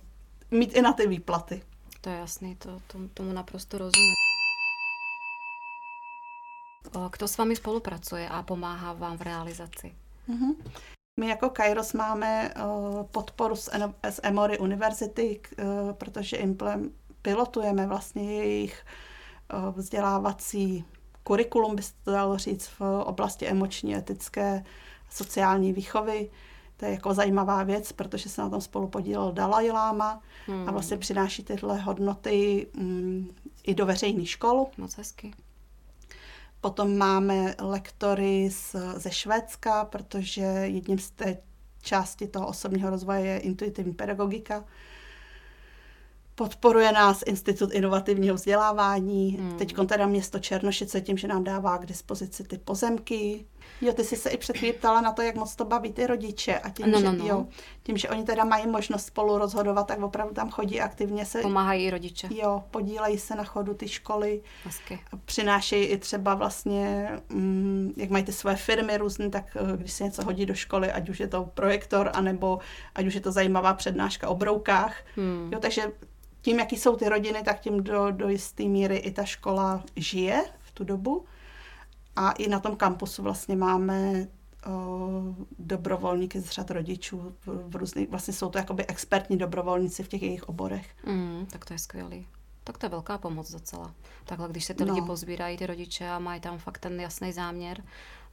mít 0.51 0.73
i 0.73 0.81
na 0.81 0.93
ty 0.93 1.07
výplaty. 1.07 1.61
To 2.01 2.09
je 2.09 2.15
jasný, 2.15 2.55
to, 2.55 2.79
to, 2.87 2.99
tomu 3.13 3.33
naprosto 3.33 3.77
rozumím. 3.77 4.13
Kdo 7.11 7.27
s 7.27 7.37
vámi 7.37 7.55
spolupracuje 7.55 8.29
a 8.29 8.43
pomáhá 8.43 8.93
vám 8.93 9.17
v 9.17 9.21
realizaci? 9.21 9.95
Mm-hmm. 10.29 10.55
My 11.19 11.27
jako 11.27 11.49
Kairos 11.49 11.93
máme 11.93 12.53
uh, 12.65 13.03
podporu 13.03 13.55
z, 13.55 13.69
Emory 14.23 14.59
univerzity, 14.59 15.39
uh, 15.39 15.93
protože 15.93 16.37
implem, 16.37 16.91
pilotujeme 17.21 17.87
vlastně 17.87 18.33
jejich 18.33 18.85
uh, 19.53 19.75
vzdělávací 19.75 20.85
kurikulum, 21.23 21.75
by 21.75 21.83
se 21.83 21.93
to 22.03 22.11
dalo 22.11 22.37
říct, 22.37 22.67
v 22.67 22.81
oblasti 23.05 23.47
emoční, 23.47 23.95
etické, 23.95 24.63
sociální 25.09 25.73
výchovy. 25.73 26.29
To 26.77 26.85
je 26.85 26.91
jako 26.91 27.13
zajímavá 27.13 27.63
věc, 27.63 27.91
protože 27.91 28.29
se 28.29 28.41
na 28.41 28.49
tom 28.49 28.61
spolu 28.61 28.87
podílel 28.87 29.31
Dalai 29.31 29.71
Lama 29.71 30.21
hmm. 30.47 30.69
a 30.69 30.71
vlastně 30.71 30.97
přináší 30.97 31.43
tyhle 31.43 31.79
hodnoty 31.79 32.67
um, 32.77 33.35
i 33.63 33.75
do 33.75 33.85
veřejných 33.85 34.29
škol. 34.29 34.67
Moc 34.77 34.97
hezky. 34.97 35.33
Potom 36.61 36.97
máme 36.97 37.55
lektory 37.61 38.49
z, 38.51 38.75
ze 38.97 39.11
Švédska, 39.11 39.85
protože 39.85 40.41
jedním 40.41 40.99
z 40.99 41.11
té 41.11 41.37
části 41.81 42.27
toho 42.27 42.47
osobního 42.47 42.89
rozvoje 42.89 43.21
je 43.21 43.39
intuitivní 43.39 43.93
pedagogika. 43.93 44.65
Podporuje 46.39 46.91
nás 46.91 47.23
Institut 47.25 47.73
inovativního 47.73 48.35
vzdělávání, 48.35 49.29
hmm. 49.29 49.57
teď 49.57 49.75
teda 49.87 50.07
město 50.07 50.39
Černošice 50.39 51.01
tím, 51.01 51.17
že 51.17 51.27
nám 51.27 51.43
dává 51.43 51.77
k 51.77 51.85
dispozici 51.85 52.43
ty 52.43 52.57
pozemky. 52.57 53.45
Jo, 53.81 53.93
ty 53.93 54.03
jsi 54.03 54.15
se 54.15 54.29
i 54.29 54.37
před 54.37 54.55
ptala 54.77 55.01
na 55.01 55.11
to, 55.11 55.21
jak 55.21 55.35
moc 55.35 55.55
to 55.55 55.65
baví 55.65 55.93
ty 55.93 56.07
rodiče 56.07 56.59
a 56.59 56.69
tím, 56.69 56.91
no, 56.91 56.99
že, 56.99 57.05
no, 57.05 57.11
no. 57.11 57.27
Jo, 57.27 57.47
tím, 57.83 57.97
že 57.97 58.09
oni 58.09 58.23
teda 58.23 58.43
mají 58.43 58.67
možnost 58.67 59.05
spolu 59.05 59.37
rozhodovat, 59.37 59.87
tak 59.87 60.01
opravdu 60.01 60.33
tam 60.33 60.49
chodí 60.49 60.81
aktivně 60.81 61.25
se... 61.25 61.41
Pomáhají 61.41 61.85
i 61.85 61.89
rodiče. 61.89 62.27
Jo, 62.31 62.63
podílejí 62.71 63.17
se 63.17 63.35
na 63.35 63.43
chodu 63.43 63.73
ty 63.73 63.87
školy. 63.87 64.41
Hezky. 64.63 64.99
Přinášejí 65.25 65.85
i 65.85 65.97
třeba 65.97 66.35
vlastně, 66.35 67.09
mm, 67.29 67.93
jak 67.97 68.09
mají 68.09 68.23
ty 68.23 68.33
své 68.33 68.55
firmy 68.55 68.97
různé, 68.97 69.29
tak 69.29 69.57
eh, 69.73 69.77
když 69.77 69.91
se 69.91 70.03
něco 70.03 70.23
hodí 70.23 70.45
do 70.45 70.53
školy, 70.53 70.91
ať 70.91 71.09
už 71.09 71.19
je 71.19 71.27
to 71.27 71.49
projektor, 71.53 72.11
anebo 72.13 72.59
ať 72.95 73.05
už 73.05 73.13
je 73.13 73.21
to 73.21 73.31
zajímavá 73.31 73.73
přednáška 73.73 74.29
o 74.29 74.35
broukách. 74.35 74.95
Hmm. 75.15 75.49
Jo, 75.53 75.59
takže 75.59 75.91
tím, 76.41 76.59
jaký 76.59 76.77
jsou 76.77 76.95
ty 76.95 77.09
rodiny, 77.09 77.43
tak 77.43 77.59
tím 77.59 77.83
do, 77.83 78.11
do 78.11 78.29
jisté 78.29 78.63
míry 78.63 78.97
i 78.97 79.11
ta 79.11 79.25
škola 79.25 79.83
žije 79.95 80.43
v 80.59 80.71
tu 80.71 80.83
dobu. 80.83 81.25
A 82.15 82.31
i 82.31 82.49
na 82.49 82.59
tom 82.59 82.75
kampusu 82.75 83.23
vlastně 83.23 83.55
máme 83.55 84.27
o, 84.65 85.35
dobrovolníky 85.59 86.39
z 86.39 86.49
řad 86.49 86.71
rodičů 86.71 87.35
v, 87.45 87.69
v 87.69 87.75
různých, 87.75 88.09
vlastně 88.09 88.33
jsou 88.33 88.49
to 88.49 88.57
jakoby 88.57 88.85
expertní 88.85 89.37
dobrovolníci 89.37 90.03
v 90.03 90.07
těch 90.07 90.21
jejich 90.21 90.49
oborech. 90.49 90.87
Mm, 91.05 91.45
tak 91.51 91.65
to 91.65 91.73
je 91.73 91.79
skvělý. 91.79 92.27
Tak 92.63 92.77
to 92.77 92.85
je 92.85 92.89
velká 92.89 93.17
pomoc 93.17 93.51
docela. 93.51 93.93
Takhle, 94.25 94.49
když 94.49 94.65
se 94.65 94.73
ty 94.73 94.85
no. 94.85 94.93
lidi 94.93 95.07
pozbírají, 95.07 95.57
ty 95.57 95.65
rodiče 95.65 96.09
a 96.09 96.19
mají 96.19 96.41
tam 96.41 96.57
fakt 96.57 96.77
ten 96.77 97.01
jasný 97.01 97.31
záměr, 97.31 97.83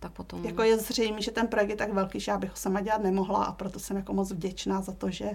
tak 0.01 0.13
potom... 0.13 0.45
Jako 0.45 0.63
je 0.63 0.79
zřejmé, 0.79 1.23
že 1.23 1.31
ten 1.31 1.49
projekt 1.49 1.71
je 1.71 1.77
tak 1.77 1.93
velký, 1.93 2.21
že 2.21 2.31
já 2.31 2.39
bych 2.39 2.51
ho 2.51 2.57
sama 2.57 2.81
dělat 2.81 3.03
nemohla 3.03 3.45
a 3.45 3.53
proto 3.53 3.81
jsem 3.81 3.97
jako 3.97 4.13
moc 4.13 4.33
vděčná 4.33 4.81
za 4.81 4.93
to, 4.93 5.11
že 5.11 5.31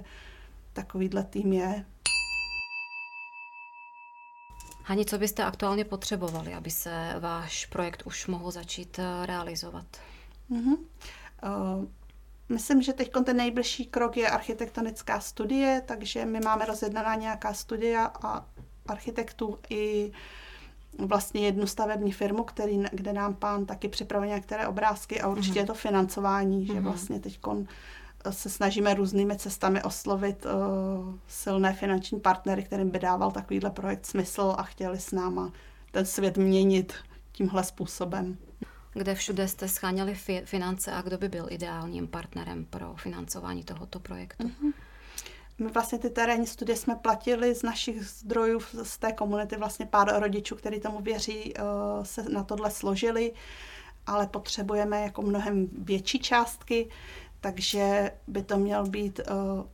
takovýhle 0.73 1.23
tým 1.23 1.53
je. 1.53 1.85
Hani, 4.83 5.05
co 5.05 5.17
byste 5.17 5.43
aktuálně 5.43 5.85
potřebovali, 5.85 6.53
aby 6.53 6.71
se 6.71 7.15
váš 7.19 7.65
projekt 7.65 8.03
už 8.05 8.27
mohl 8.27 8.51
začít 8.51 8.99
eh, 8.99 9.25
realizovat? 9.25 9.85
Mm-hmm. 10.51 10.77
Uh, 10.77 11.85
myslím, 12.49 12.81
že 12.81 12.93
teď 12.93 13.11
ten 13.25 13.37
nejbližší 13.37 13.85
krok 13.85 14.17
je 14.17 14.29
architektonická 14.29 15.19
studie, 15.19 15.81
takže 15.85 16.25
my 16.25 16.39
máme 16.39 16.65
rozjednaná 16.65 17.15
nějaká 17.15 17.53
studia 17.53 18.05
a 18.05 18.45
architektů 18.87 19.59
i 19.69 20.11
vlastně 20.99 21.45
jednu 21.45 21.67
stavební 21.67 22.11
firmu, 22.11 22.43
který, 22.43 22.83
kde 22.91 23.13
nám 23.13 23.35
pán 23.35 23.65
taky 23.65 23.87
připravuje 23.87 24.29
některé 24.29 24.67
obrázky 24.67 25.21
a 25.21 25.27
určitě 25.27 25.53
mm-hmm. 25.53 25.63
je 25.63 25.67
to 25.67 25.73
financování, 25.73 26.65
mm-hmm. 26.67 26.73
že 26.73 26.79
vlastně 26.79 27.19
teď 27.19 27.39
se 28.29 28.49
snažíme 28.49 28.93
různými 28.93 29.37
cestami 29.37 29.83
oslovit 29.83 30.45
uh, 30.45 31.15
silné 31.27 31.73
finanční 31.73 32.19
partnery, 32.19 32.63
kterým 32.63 32.89
by 32.89 32.99
dával 32.99 33.31
takovýhle 33.31 33.69
projekt 33.69 34.05
smysl 34.05 34.55
a 34.57 34.63
chtěli 34.63 34.99
s 34.99 35.11
náma 35.11 35.51
ten 35.91 36.05
svět 36.05 36.37
měnit 36.37 36.93
tímhle 37.31 37.63
způsobem. 37.63 38.37
Kde 38.93 39.15
všude 39.15 39.47
jste 39.47 39.67
scháněli 39.67 40.13
fi- 40.13 40.45
finance 40.45 40.91
a 40.91 41.01
kdo 41.01 41.17
by 41.17 41.29
byl 41.29 41.45
ideálním 41.49 42.07
partnerem 42.07 42.65
pro 42.65 42.93
financování 42.95 43.63
tohoto 43.63 43.99
projektu? 43.99 44.47
Mm-hmm. 44.47 44.73
My 45.59 45.67
vlastně 45.67 45.99
ty 45.99 46.09
terénní 46.09 46.47
studie 46.47 46.75
jsme 46.75 46.95
platili 46.95 47.55
z 47.55 47.63
našich 47.63 48.05
zdrojů 48.05 48.59
z 48.83 48.97
té 48.97 49.11
komunity, 49.11 49.57
vlastně 49.57 49.85
pár 49.85 50.19
rodičů, 50.19 50.55
kteří 50.55 50.79
tomu 50.79 50.99
věří, 51.01 51.53
uh, 51.53 52.03
se 52.03 52.23
na 52.23 52.43
tohle 52.43 52.71
složili, 52.71 53.33
ale 54.07 54.27
potřebujeme 54.27 55.01
jako 55.01 55.21
mnohem 55.21 55.67
větší 55.77 56.19
částky, 56.19 56.89
takže 57.41 58.11
by 58.27 58.43
to 58.43 58.57
měl 58.57 58.89
být, 58.89 59.19
uh, 59.19 59.65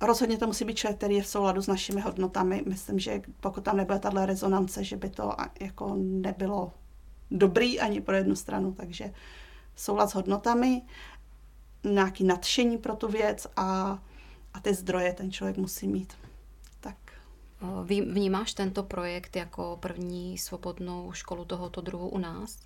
rozhodně 0.00 0.38
to 0.38 0.46
musí 0.46 0.64
být 0.64 0.76
člověk, 0.76 0.98
který 0.98 1.14
je 1.14 1.22
v 1.22 1.28
souladu 1.28 1.62
s 1.62 1.66
našimi 1.66 2.00
hodnotami. 2.00 2.62
Myslím, 2.68 2.98
že 2.98 3.22
pokud 3.40 3.64
tam 3.64 3.76
nebude 3.76 3.98
tahle 3.98 4.26
rezonance, 4.26 4.84
že 4.84 4.96
by 4.96 5.10
to 5.10 5.32
jako 5.60 5.94
nebylo 5.98 6.72
dobrý 7.30 7.80
ani 7.80 8.00
pro 8.00 8.14
jednu 8.14 8.36
stranu, 8.36 8.72
takže 8.72 9.12
soulad 9.76 10.10
s 10.10 10.14
hodnotami, 10.14 10.82
nějaký 11.84 12.24
nadšení 12.24 12.78
pro 12.78 12.96
tu 12.96 13.08
věc 13.08 13.46
a, 13.56 13.98
a 14.54 14.60
ty 14.60 14.74
zdroje 14.74 15.12
ten 15.12 15.32
člověk 15.32 15.56
musí 15.56 15.88
mít. 15.88 16.12
Tak. 16.80 16.96
Vnímáš 17.84 18.54
tento 18.54 18.82
projekt 18.82 19.36
jako 19.36 19.78
první 19.80 20.38
svobodnou 20.38 21.12
školu 21.12 21.44
tohoto 21.44 21.80
druhu 21.80 22.08
u 22.08 22.18
nás? 22.18 22.58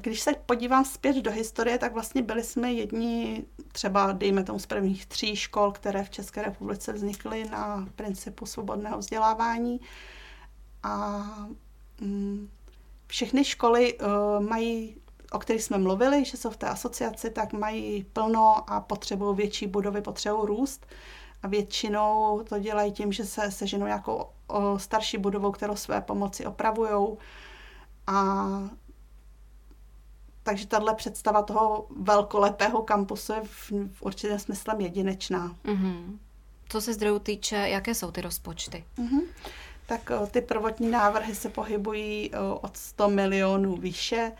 Když 0.00 0.20
se 0.20 0.32
podívám 0.46 0.84
zpět 0.84 1.16
do 1.16 1.30
historie, 1.30 1.78
tak 1.78 1.92
vlastně 1.92 2.22
byli 2.22 2.42
jsme 2.42 2.72
jedni 2.72 3.44
třeba, 3.72 4.12
dejme 4.12 4.44
tomu, 4.44 4.58
z 4.58 4.66
prvních 4.66 5.06
tří 5.06 5.36
škol, 5.36 5.72
které 5.72 6.04
v 6.04 6.10
České 6.10 6.42
republice 6.42 6.92
vznikly 6.92 7.48
na 7.50 7.88
principu 7.96 8.46
svobodného 8.46 8.98
vzdělávání. 8.98 9.80
A 10.82 11.24
mm, 12.00 12.48
všechny 13.06 13.44
školy 13.44 13.98
mají, 14.48 14.96
o 15.32 15.38
kterých 15.38 15.62
jsme 15.62 15.78
mluvili, 15.78 16.24
že 16.24 16.36
jsou 16.36 16.50
v 16.50 16.56
té 16.56 16.66
asociaci, 16.66 17.30
tak 17.30 17.52
mají 17.52 18.04
plno 18.04 18.70
a 18.70 18.80
potřebují 18.80 19.36
větší 19.36 19.66
budovy, 19.66 20.00
potřebují 20.00 20.46
růst. 20.46 20.86
A 21.42 21.48
většinou 21.48 22.42
to 22.48 22.58
dělají 22.58 22.92
tím, 22.92 23.12
že 23.12 23.24
se 23.24 23.50
seženou 23.50 23.86
nějakou 23.86 24.26
o, 24.46 24.78
starší 24.78 25.18
budovou, 25.18 25.52
kterou 25.52 25.76
své 25.76 26.00
pomoci 26.00 26.46
opravují. 26.46 27.16
A 28.06 28.46
takže 30.44 30.66
tahle 30.66 30.94
představa 30.94 31.42
toho 31.42 31.86
velkolepého 32.00 32.82
kampusu 32.82 33.32
je 33.32 33.40
v, 33.44 33.72
v 33.92 34.02
určitém 34.02 34.38
smyslem 34.38 34.80
jedinečná. 34.80 35.56
Mm-hmm. 35.64 36.18
Co 36.68 36.80
se 36.80 36.92
zdrojů 36.92 37.18
týče, 37.18 37.56
jaké 37.56 37.94
jsou 37.94 38.10
ty 38.10 38.20
rozpočty? 38.20 38.84
Mm-hmm. 38.98 39.22
Tak 39.86 40.10
o, 40.10 40.26
ty 40.26 40.40
prvotní 40.40 40.90
návrhy 40.90 41.34
se 41.34 41.48
pohybují 41.48 42.30
o, 42.34 42.58
od 42.58 42.76
100 42.76 43.08
milionů 43.08 43.76
výše 43.76 44.32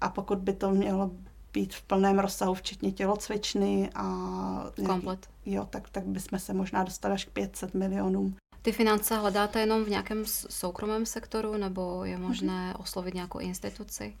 a 0.00 0.08
pokud 0.08 0.38
by 0.38 0.52
to 0.52 0.70
mělo 0.70 1.10
být 1.52 1.74
v 1.74 1.82
plném 1.82 2.18
rozsahu, 2.18 2.54
včetně 2.54 2.92
tělocvičny 2.92 3.90
a... 3.94 4.04
Komplet. 4.86 5.28
Jo, 5.46 5.66
tak, 5.70 5.90
tak 5.90 6.04
bychom 6.04 6.38
se 6.38 6.54
možná 6.54 6.84
dostali 6.84 7.14
až 7.14 7.24
k 7.24 7.30
500 7.30 7.74
milionům. 7.74 8.36
Ty 8.62 8.72
finance 8.72 9.16
hledáte 9.16 9.60
jenom 9.60 9.84
v 9.84 9.88
nějakém 9.88 10.24
soukromém 10.26 11.06
sektoru 11.06 11.56
nebo 11.56 12.04
je 12.04 12.18
možné 12.18 12.72
mm-hmm. 12.72 12.82
oslovit 12.82 13.14
nějakou 13.14 13.38
instituci? 13.38 14.14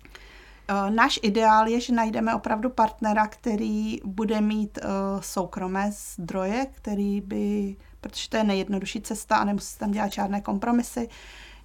Eh, 0.68 0.90
náš 0.90 1.20
ideál 1.22 1.68
je, 1.68 1.80
že 1.80 1.92
najdeme 1.92 2.34
opravdu 2.34 2.70
partnera, 2.70 3.26
který 3.26 4.00
bude 4.04 4.40
mít 4.40 4.78
uh, 4.78 5.20
soukromé 5.20 5.90
zdroje, 5.92 6.66
který 6.72 7.20
by, 7.20 7.76
protože 8.00 8.28
to 8.28 8.36
je 8.36 8.44
nejjednodušší 8.44 9.00
cesta 9.00 9.36
a 9.36 9.44
nemusí 9.44 9.78
tam 9.78 9.90
dělat 9.90 10.12
žádné 10.12 10.40
kompromisy. 10.40 11.08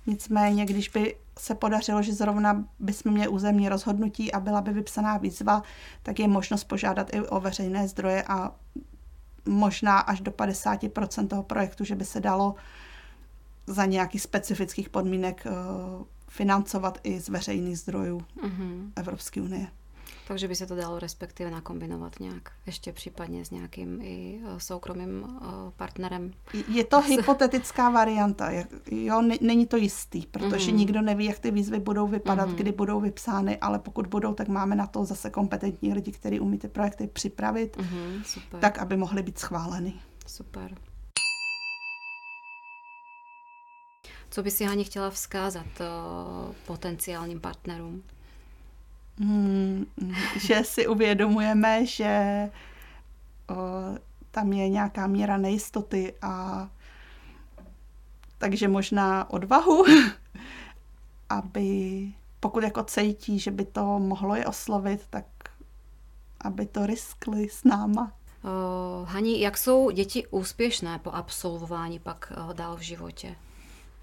Nicméně, 0.08 0.66
když 0.66 0.90
by 0.90 1.16
se 1.40 1.56
podařilo, 1.56 2.02
že 2.02 2.14
zrovna 2.14 2.66
bychom 2.80 3.12
měli 3.12 3.28
územní 3.28 3.70
rozhodnutí 3.70 4.32
a 4.32 4.40
byla 4.40 4.62
by 4.62 4.74
vypsaná 4.74 5.18
výzva, 5.18 5.64
tak 6.04 6.20
je 6.20 6.28
možnost 6.28 6.64
požádat 6.64 7.14
i 7.14 7.22
o 7.22 7.40
veřejné 7.40 7.88
zdroje 7.88 8.24
a 8.28 8.52
možná 9.46 10.00
až 10.00 10.22
do 10.22 10.32
50% 10.32 11.28
toho 11.28 11.44
projektu, 11.44 11.84
že 11.84 11.96
by 11.96 12.06
se 12.06 12.20
dalo 12.20 12.56
za 13.68 13.86
nějakých 13.86 14.22
specifických 14.22 14.90
podmínek 14.90 15.46
uh, 15.46 16.06
financovat 16.36 17.00
i 17.04 17.20
z 17.20 17.30
veřejných 17.30 17.80
zdrojů 17.80 18.22
mm-hmm. 18.44 18.92
Evropské 18.96 19.42
unie. 19.42 19.68
Takže 20.28 20.48
by 20.48 20.56
se 20.56 20.66
to 20.66 20.76
dalo 20.76 21.00
respektive 21.00 21.52
nakombinovat 21.52 22.20
nějak, 22.20 22.52
ještě 22.66 22.94
případně 22.94 23.46
s 23.46 23.52
nějakým 23.52 24.00
i 24.02 24.40
e, 24.46 24.60
soukromým 24.60 25.26
e, 25.26 25.46
partnerem. 25.72 26.32
Je 26.68 26.84
to 26.84 27.02
hypotetická 27.02 27.90
varianta, 27.90 28.50
jo, 28.92 29.22
není 29.42 29.66
to 29.66 29.78
jistý, 29.78 30.26
protože 30.26 30.72
mm. 30.72 30.78
nikdo 30.78 31.02
neví, 31.02 31.26
jak 31.26 31.40
ty 31.40 31.52
výzvy 31.52 31.80
budou 31.80 32.08
vypadat, 32.08 32.50
mm. 32.50 32.56
kdy 32.56 32.72
budou 32.72 33.00
vypsány, 33.00 33.58
ale 33.58 33.80
pokud 33.80 34.08
budou, 34.08 34.34
tak 34.34 34.48
máme 34.48 34.76
na 34.76 34.88
to 34.88 35.06
zase 35.06 35.30
kompetentní 35.30 35.94
lidi, 35.94 36.12
kteří 36.12 36.40
umí 36.40 36.58
ty 36.58 36.68
projekty 36.68 37.08
připravit, 37.08 37.78
mm, 37.78 38.24
super. 38.26 38.60
tak, 38.60 38.78
aby 38.78 38.98
mohly 38.98 39.24
být 39.24 39.40
schváleny. 39.40 39.94
Super. 40.28 40.76
Co 44.30 44.44
by 44.44 44.52
si 44.52 44.66
Hani 44.66 44.84
chtěla 44.84 45.10
vzkázat 45.10 45.66
uh, 45.66 46.54
potenciálním 46.66 47.40
partnerům? 47.40 48.04
Hmm, 49.20 49.86
že 50.40 50.64
si 50.64 50.88
uvědomujeme, 50.88 51.86
že 51.86 52.50
uh, 53.52 53.98
tam 54.32 54.54
je 54.54 54.70
nějaká 54.70 55.08
míra 55.08 55.38
nejistoty 55.38 56.14
a 56.22 56.68
takže 58.38 58.68
možná 58.68 59.30
odvahu, 59.30 59.86
aby 61.30 62.12
pokud 62.40 62.64
jako 62.64 62.84
cítí, 62.84 63.40
že 63.40 63.52
by 63.52 63.66
to 63.66 64.00
mohlo 64.00 64.36
je 64.36 64.46
oslovit, 64.46 65.02
tak 65.10 65.26
aby 66.42 66.66
to 66.66 66.86
riskli 66.86 67.50
s 67.50 67.64
náma. 67.64 68.12
Uh, 68.44 69.10
Hani, 69.10 69.42
jak 69.42 69.58
jsou 69.58 69.90
děti 69.90 70.28
úspěšné 70.28 71.00
po 71.00 71.12
absolvování 71.12 72.00
pak 72.00 72.34
uh, 72.38 72.54
dál 72.54 72.76
v 72.76 72.82
životě? 72.82 73.36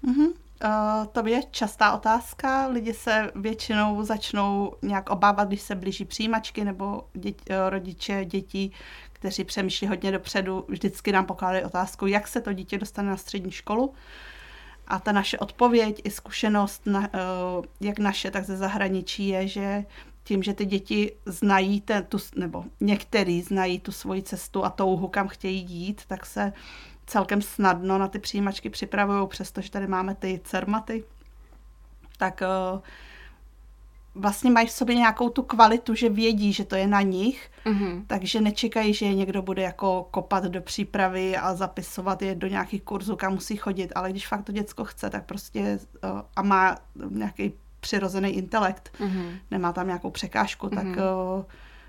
Mm-hmm. 0.07 0.27
Uh, 0.63 1.05
to 1.11 1.27
je 1.27 1.41
častá 1.51 1.93
otázka. 1.93 2.67
Lidi 2.67 2.93
se 2.93 3.31
většinou 3.35 4.03
začnou 4.03 4.73
nějak 4.81 5.09
obávat, 5.09 5.47
když 5.47 5.61
se 5.61 5.75
blíží 5.75 6.05
přijímačky 6.05 6.65
nebo 6.65 7.07
dět, 7.13 7.41
uh, 7.49 7.55
rodiče 7.69 8.25
dětí, 8.25 8.71
kteří 9.13 9.43
přemýšlí 9.43 9.87
hodně 9.87 10.11
dopředu, 10.11 10.65
vždycky 10.67 11.11
nám 11.11 11.25
pokládají 11.25 11.63
otázku, 11.63 12.07
jak 12.07 12.27
se 12.27 12.41
to 12.41 12.53
dítě 12.53 12.77
dostane 12.77 13.09
na 13.09 13.17
střední 13.17 13.51
školu. 13.51 13.93
A 14.87 14.99
ta 14.99 15.11
naše 15.11 15.37
odpověď 15.37 16.01
i 16.03 16.11
zkušenost, 16.11 16.85
na, 16.85 16.99
uh, 16.99 17.65
jak 17.81 17.99
naše, 17.99 18.31
tak 18.31 18.45
ze 18.45 18.57
zahraničí, 18.57 19.27
je, 19.27 19.47
že 19.47 19.85
tím, 20.23 20.43
že 20.43 20.53
ty 20.53 20.65
děti 20.65 21.11
znají 21.25 21.81
ten, 21.81 22.03
tu, 22.03 22.17
nebo 22.35 22.65
některý 22.81 23.41
znají 23.41 23.79
tu 23.79 23.91
svoji 23.91 24.23
cestu 24.23 24.65
a 24.65 24.69
touhu, 24.69 25.07
kam 25.07 25.27
chtějí 25.27 25.65
jít, 25.69 26.01
tak 26.07 26.25
se 26.25 26.53
celkem 27.07 27.41
snadno 27.41 27.97
na 27.97 28.07
ty 28.07 28.19
přijímačky 28.19 28.69
připravují, 28.69 29.27
přestože 29.27 29.71
tady 29.71 29.87
máme 29.87 30.15
ty 30.15 30.41
cermaty, 30.43 31.03
tak 32.17 32.41
uh, 32.73 32.79
vlastně 34.15 34.51
mají 34.51 34.67
v 34.67 34.71
sobě 34.71 34.95
nějakou 34.95 35.29
tu 35.29 35.43
kvalitu, 35.43 35.95
že 35.95 36.09
vědí, 36.09 36.53
že 36.53 36.65
to 36.65 36.75
je 36.75 36.87
na 36.87 37.01
nich, 37.01 37.51
mm-hmm. 37.65 38.03
takže 38.07 38.41
nečekají, 38.41 38.93
že 38.93 39.13
někdo 39.13 39.41
bude 39.41 39.61
jako 39.61 40.07
kopat 40.11 40.43
do 40.43 40.61
přípravy 40.61 41.37
a 41.37 41.55
zapisovat 41.55 42.21
je 42.21 42.35
do 42.35 42.47
nějakých 42.47 42.83
kurzů, 42.83 43.15
kam 43.15 43.33
musí 43.33 43.57
chodit, 43.57 43.91
ale 43.95 44.09
když 44.09 44.27
fakt 44.27 44.43
to 44.43 44.51
děcko 44.51 44.85
chce, 44.85 45.09
tak 45.09 45.25
prostě 45.25 45.79
uh, 46.03 46.21
a 46.35 46.41
má 46.41 46.77
nějaký 47.09 47.53
přirozený 47.79 48.29
intelekt, 48.29 48.91
mm-hmm. 48.99 49.39
nemá 49.51 49.73
tam 49.73 49.87
nějakou 49.87 50.11
překážku, 50.11 50.67
mm-hmm. 50.67 50.75
tak 50.75 50.85
uh, 50.85 51.43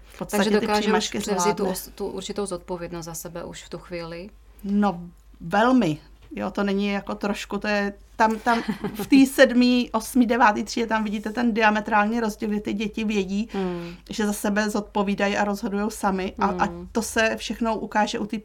v 0.05 0.18
podstatě 0.18 0.44
Takže 0.44 0.61
dokáže 0.61 0.92
už 0.92 1.09
převzít 1.09 1.57
tu, 1.57 1.72
tu 1.94 2.07
určitou 2.07 2.46
zodpovědnost 2.46 3.05
za 3.05 3.14
sebe 3.14 3.44
už 3.44 3.62
v 3.62 3.68
tu 3.68 3.79
chvíli. 3.79 4.31
No, 4.64 5.00
velmi. 5.40 5.98
Jo, 6.37 6.50
to 6.50 6.62
není 6.64 6.88
jako 6.88 7.14
trošku, 7.14 7.59
to 7.59 7.68
je 7.68 7.92
tam, 8.16 8.38
tam 8.38 8.62
v 8.94 9.07
té 9.07 9.27
sedmý, 9.27 9.90
osmý, 9.92 10.27
devátý 10.27 10.64
třídě 10.64 10.87
tam 10.87 11.05
vidíte 11.05 11.33
ten 11.33 11.55
diametrální 11.55 12.20
rozdíl, 12.20 12.48
kdy 12.48 12.61
ty 12.61 12.72
děti 12.72 13.05
vědí, 13.05 13.48
mm. 13.55 13.94
že 14.11 14.27
za 14.27 14.33
sebe 14.33 14.70
zodpovídají 14.70 15.37
a 15.37 15.44
rozhodují 15.44 15.85
sami 15.88 16.33
a, 16.38 16.46
mm. 16.46 16.61
a 16.61 16.68
to 16.92 17.03
se 17.03 17.37
všechno 17.37 17.79
ukáže 17.79 18.18
u 18.18 18.27
té 18.27 18.37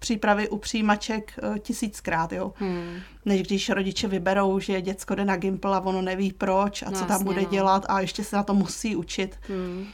přípravy 0.00 0.48
u 0.48 0.58
přijímaček 0.58 1.38
uh, 1.42 1.58
tisíckrát, 1.58 2.32
jo. 2.32 2.52
Hmm. 2.56 2.96
Než 3.24 3.42
když 3.42 3.68
rodiče 3.68 4.08
vyberou, 4.08 4.60
že 4.60 4.82
děcko 4.82 5.14
jde 5.14 5.24
na 5.24 5.36
Gimple 5.36 5.76
a 5.76 5.80
ono 5.80 6.02
neví 6.02 6.32
proč 6.32 6.82
a 6.82 6.90
no, 6.90 6.98
co 6.98 7.04
tam 7.04 7.24
bude 7.24 7.42
no. 7.42 7.48
dělat 7.48 7.86
a 7.88 8.00
ještě 8.00 8.24
se 8.24 8.36
na 8.36 8.42
to 8.42 8.54
musí 8.54 8.96
učit. 8.96 9.38
Hmm. 9.48 9.86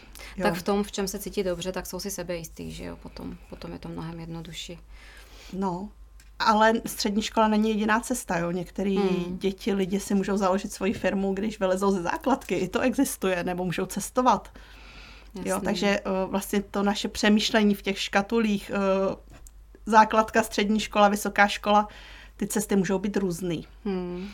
Tak 0.42 0.54
v 0.54 0.62
tom, 0.62 0.82
v 0.82 0.92
čem 0.92 1.08
se 1.08 1.18
cítí 1.18 1.42
dobře, 1.42 1.72
tak 1.72 1.86
jsou 1.86 2.00
si 2.00 2.10
sebe 2.10 2.36
jistý, 2.36 2.72
že 2.72 2.84
jo, 2.84 2.96
potom, 2.96 3.36
potom 3.50 3.72
je 3.72 3.78
to 3.78 3.88
mnohem 3.88 4.20
jednodušší. 4.20 4.78
No, 5.52 5.88
ale 6.38 6.72
střední 6.86 7.22
škola 7.22 7.48
není 7.48 7.68
jediná 7.68 8.00
cesta, 8.00 8.38
jo. 8.38 8.50
Některé 8.50 8.90
hmm. 8.90 9.38
děti, 9.38 9.72
lidi 9.72 10.00
si 10.00 10.14
můžou 10.14 10.36
založit 10.36 10.72
svoji 10.72 10.92
firmu, 10.92 11.34
když 11.34 11.60
vylezou 11.60 11.90
ze 11.90 12.02
základky. 12.02 12.54
I 12.54 12.68
to 12.68 12.80
existuje, 12.80 13.44
nebo 13.44 13.64
můžou 13.64 13.86
cestovat. 13.86 14.52
Jasný. 15.34 15.50
Jo, 15.50 15.60
takže 15.64 16.00
uh, 16.00 16.30
vlastně 16.30 16.62
to 16.62 16.82
naše 16.82 17.08
přemýšlení 17.08 17.74
v 17.74 17.82
těch 17.82 18.00
škatulích, 18.00 18.70
uh, 18.74 19.14
základka, 19.86 20.42
střední 20.42 20.80
škola, 20.80 21.08
vysoká 21.08 21.48
škola, 21.48 21.88
ty 22.36 22.46
cesty 22.46 22.76
můžou 22.76 22.98
být 22.98 23.16
různý. 23.16 23.66
Hmm. 23.84 24.28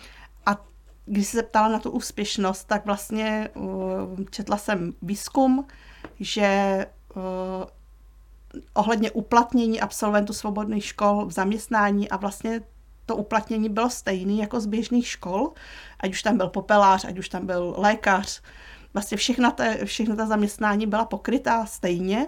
A 0.47 0.65
když 1.07 1.27
se 1.27 1.43
ptala 1.43 1.69
na 1.69 1.79
tu 1.79 1.91
úspěšnost, 1.91 2.65
tak 2.65 2.87
vlastně 2.87 3.49
uh, 3.55 4.25
četla 4.31 4.57
jsem 4.57 4.93
výzkum, 5.03 5.67
že 6.21 6.87
uh, 7.17 7.23
ohledně 8.75 9.11
uplatnění 9.11 9.81
absolventů 9.81 10.33
svobodných 10.33 10.85
škol 10.85 11.27
v 11.27 11.33
zaměstnání 11.33 12.09
a 12.09 12.17
vlastně 12.17 12.61
to 13.07 13.17
uplatnění 13.17 13.69
bylo 13.69 13.91
stejné 13.91 14.33
jako 14.33 14.61
z 14.61 14.67
běžných 14.67 15.09
škol, 15.09 15.53
ať 16.01 16.11
už 16.11 16.23
tam 16.23 16.37
byl 16.37 16.49
popelář, 16.49 17.05
ať 17.05 17.19
už 17.19 17.29
tam 17.29 17.47
byl 17.47 17.75
lékař. 17.79 18.43
Vlastně 18.95 19.17
všechna 19.17 19.51
ta, 19.51 19.65
všechna 19.85 20.17
ta 20.17 20.27
zaměstnání 20.27 20.87
byla 20.87 21.05
pokrytá 21.05 21.67
stejně, 21.67 22.27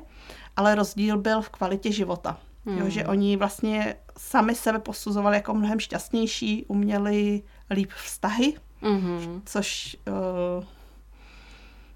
ale 0.56 0.74
rozdíl 0.74 1.18
byl 1.18 1.42
v 1.42 1.48
kvalitě 1.48 1.92
života. 1.92 2.38
Hmm. 2.66 2.78
Jo, 2.78 2.88
že 2.88 3.06
oni 3.06 3.36
vlastně 3.36 3.96
sami 4.18 4.54
sebe 4.54 4.78
posuzovali 4.78 5.36
jako 5.36 5.54
mnohem 5.54 5.80
šťastnější, 5.80 6.64
uměli 6.68 7.42
líp 7.70 7.90
vztahy, 8.04 8.54
hmm. 8.80 9.42
což 9.46 9.96
uh, 10.58 10.64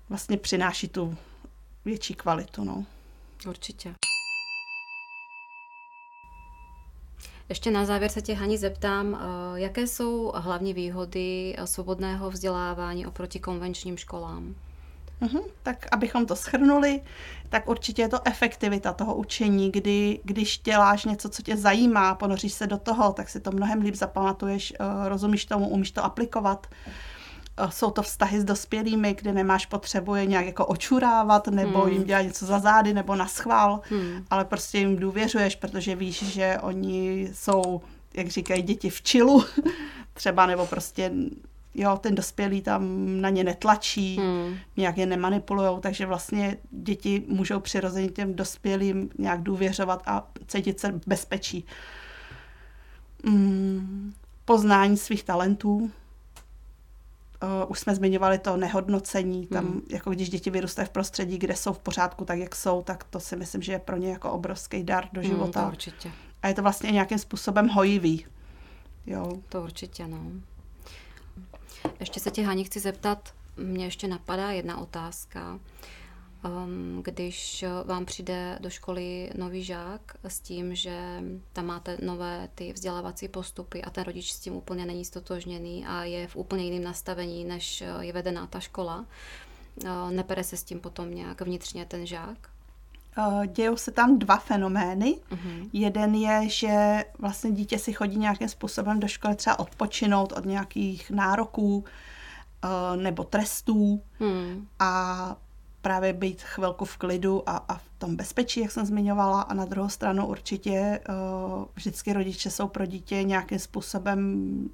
vlastně 0.09 0.37
přináší 0.37 0.89
tu 0.89 1.17
větší 1.85 2.15
kvalitu. 2.15 2.65
No. 2.65 2.85
Určitě. 3.49 3.95
Ještě 7.49 7.71
na 7.71 7.85
závěr 7.85 8.11
se 8.11 8.23
tě, 8.23 8.35
Hani, 8.35 8.59
zeptám, 8.59 9.15
eh, 9.15 9.61
jaké 9.61 9.87
jsou 9.87 10.33
hlavní 10.35 10.75
výhody 10.75 11.57
svobodného 11.65 12.31
vzdělávání 12.31 13.07
oproti 13.07 13.41
konvenčním 13.41 13.97
školám? 13.97 14.55
Uhum, 15.21 15.43
tak 15.63 15.87
abychom 15.93 16.27
to 16.27 16.37
schrnuli, 16.37 17.01
tak 17.49 17.69
určitě 17.69 18.03
je 18.03 18.09
to 18.09 18.19
efektivita 18.25 18.93
toho 18.93 19.15
učení, 19.15 19.71
kdy 19.71 20.21
když 20.25 20.59
děláš 20.59 21.05
něco, 21.05 21.29
co 21.29 21.43
tě 21.43 21.57
zajímá, 21.57 22.15
ponoříš 22.15 22.53
se 22.53 22.67
do 22.67 22.79
toho, 22.79 23.13
tak 23.13 23.29
si 23.29 23.41
to 23.41 23.53
mnohem 23.53 23.81
líp 23.81 23.95
zapamatuješ, 23.95 24.73
eh, 24.81 25.09
rozumíš 25.09 25.45
tomu, 25.45 25.69
umíš 25.69 25.91
to 25.91 26.05
aplikovat. 26.05 26.67
Jsou 27.69 27.91
to 27.91 28.03
vztahy 28.03 28.41
s 28.41 28.45
dospělými, 28.45 29.15
kde 29.15 29.33
nemáš 29.33 29.67
potřebu 29.67 30.15
je 30.15 30.27
nějak 30.27 30.47
jako 30.47 30.67
očurávat, 30.67 31.47
nebo 31.47 31.81
hmm. 31.81 31.93
jim 31.93 32.05
dělat 32.05 32.23
něco 32.23 32.47
za 32.47 32.59
zády, 32.59 32.95
nebo 32.95 33.17
na 33.17 33.27
schvál, 33.27 33.81
hmm. 33.91 34.25
ale 34.31 34.45
prostě 34.45 34.79
jim 34.79 34.97
důvěřuješ, 34.97 35.57
protože 35.57 35.95
víš, 35.97 36.23
že 36.23 36.59
oni 36.63 37.31
jsou, 37.35 37.81
jak 38.15 38.29
říkají 38.29 38.63
děti, 38.63 38.91
v 38.91 39.03
čilu 39.03 39.45
třeba, 40.15 40.47
nebo 40.47 40.67
prostě 40.67 41.13
jo, 41.75 41.99
ten 42.01 42.15
dospělý 42.15 42.63
tam 42.63 42.83
na 43.21 43.31
ně 43.31 43.45
netlačí, 43.45 44.17
hmm. 44.17 44.57
nějak 44.77 44.99
je 44.99 45.07
nemanipulujou, 45.07 45.81
takže 45.81 46.07
vlastně 46.07 46.57
děti 46.71 47.23
můžou 47.29 47.61
přirozeně 47.61 48.09
těm 48.09 48.35
dospělým 48.35 49.11
nějak 49.19 49.43
důvěřovat 49.43 50.03
a 50.07 50.29
cítit 50.47 50.81
se 50.81 51.01
bezpečí. 51.07 51.65
Hmm. 53.25 54.13
Poznání 54.45 54.97
svých 54.97 55.25
talentů. 55.25 55.91
Uh, 57.43 57.71
už 57.71 57.81
jsme 57.81 57.95
zmiňovali 57.95 58.39
to 58.39 58.57
nehodnocení, 58.57 59.47
tam 59.47 59.67
hmm. 59.67 59.83
jako 59.91 60.11
když 60.11 60.31
děti 60.31 60.51
vyrůstají 60.51 60.87
v 60.89 60.91
prostředí, 60.91 61.39
kde 61.39 61.57
jsou 61.57 61.73
v 61.73 61.79
pořádku 61.79 62.25
tak, 62.25 62.39
jak 62.39 62.55
jsou, 62.55 62.83
tak 62.83 63.05
to 63.05 63.21
si 63.21 63.37
myslím, 63.37 63.63
že 63.63 63.73
je 63.73 63.79
pro 63.79 63.97
ně 63.97 64.11
jako 64.11 64.31
obrovský 64.31 64.83
dar 64.83 65.09
do 65.13 65.23
života. 65.23 65.61
Hmm, 65.61 65.71
to 65.71 65.73
určitě. 65.73 66.13
A 66.43 66.49
je 66.49 66.55
to 66.55 66.63
vlastně 66.63 66.91
nějakým 66.91 67.19
způsobem 67.19 67.69
hojivý. 67.69 68.27
Jo. 69.07 69.33
To 69.49 69.63
určitě, 69.63 70.07
no. 70.07 70.21
Ještě 72.01 72.21
se 72.21 72.31
tě, 72.31 72.43
Hani, 72.43 72.65
chci 72.65 72.81
zeptat, 72.81 73.35
mě 73.57 73.85
ještě 73.85 74.09
napadá 74.09 74.51
jedna 74.51 74.79
otázka. 74.79 75.59
Um, 76.45 77.03
když 77.05 77.65
vám 77.85 78.05
přijde 78.05 78.59
do 78.61 78.71
školy 78.71 79.31
nový 79.39 79.65
žák 79.65 80.01
s 80.25 80.41
tím, 80.41 80.75
že 80.75 81.23
tam 81.53 81.67
máte 81.67 81.99
nové 82.03 82.49
ty 82.55 82.73
vzdělávací 82.73 83.29
postupy 83.29 83.83
a 83.83 83.91
ten 83.91 84.05
rodič 84.05 84.33
s 84.33 84.41
tím 84.41 84.55
úplně 84.55 84.87
není 84.87 85.05
stotožněný 85.05 85.87
a 85.87 86.05
je 86.05 86.27
v 86.27 86.37
úplně 86.37 86.65
jiném 86.65 86.85
nastavení, 86.85 87.45
než 87.45 87.85
je 88.01 88.13
vedená 88.13 88.47
ta 88.47 88.61
škola, 88.61 89.07
uh, 89.85 90.11
nepere 90.11 90.45
se 90.45 90.57
s 90.57 90.65
tím 90.65 90.81
potom 90.81 91.15
nějak 91.15 91.41
vnitřně 91.41 91.85
ten 91.85 92.07
žák? 92.07 92.51
Dějou 93.47 93.77
se 93.77 93.91
tam 93.91 94.19
dva 94.19 94.37
fenomény. 94.37 95.21
Uh-huh. 95.31 95.71
Jeden 95.73 96.15
je, 96.15 96.49
že 96.49 97.05
vlastně 97.19 97.51
dítě 97.53 97.79
si 97.79 97.93
chodí 97.93 98.19
nějakým 98.19 98.49
způsobem 98.49 99.01
do 99.01 99.09
školy 99.09 99.37
třeba 99.37 99.59
odpočinout 99.59 100.33
od 100.33 100.45
nějakých 100.45 101.11
nároků 101.11 101.85
nebo 102.97 103.25
trestů 103.25 104.03
uh-huh. 104.21 104.65
a 104.79 105.37
právě 105.89 106.13
být 106.13 106.43
chvilku 106.43 106.85
v 106.85 106.97
klidu 106.97 107.49
a, 107.49 107.57
a 107.57 107.79
v 107.79 107.89
tom 107.99 108.17
bezpečí, 108.17 108.61
jak 108.61 108.71
jsem 108.71 108.87
zmiňovala. 108.87 109.43
A 109.43 109.55
na 109.55 109.65
druhou 109.65 109.89
stranu 109.89 110.27
určitě 110.27 111.01
uh, 111.09 111.65
vždycky 111.75 112.13
rodiče 112.13 112.51
jsou 112.51 112.69
pro 112.69 112.87
dítě 112.87 113.23
nějakým 113.23 113.59
způsobem 113.59 114.21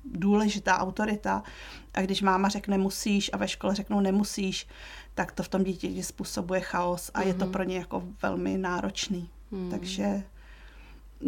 důležitá 0.05 0.79
autorita. 0.79 1.43
A 1.95 2.01
když 2.01 2.23
máma 2.23 2.49
řekne 2.49 2.79
musíš 2.79 3.31
a 3.33 3.37
ve 3.37 3.49
škole 3.49 3.75
řeknou 3.75 4.01
nemusíš, 4.01 4.67
tak 5.15 5.33
to 5.33 5.43
v 5.43 5.49
tom 5.49 5.65
dítěti 5.65 6.03
způsobuje 6.03 6.61
chaos 6.61 7.11
a 7.15 7.21
mm-hmm. 7.21 7.27
je 7.27 7.35
to 7.35 7.45
mhm. 7.45 7.53
pro 7.53 7.63
ně 7.63 7.79
jako 7.79 8.03
velmi 8.23 8.59
náročný. 8.59 9.31
Mm. 9.51 9.71
Takže 9.71 10.23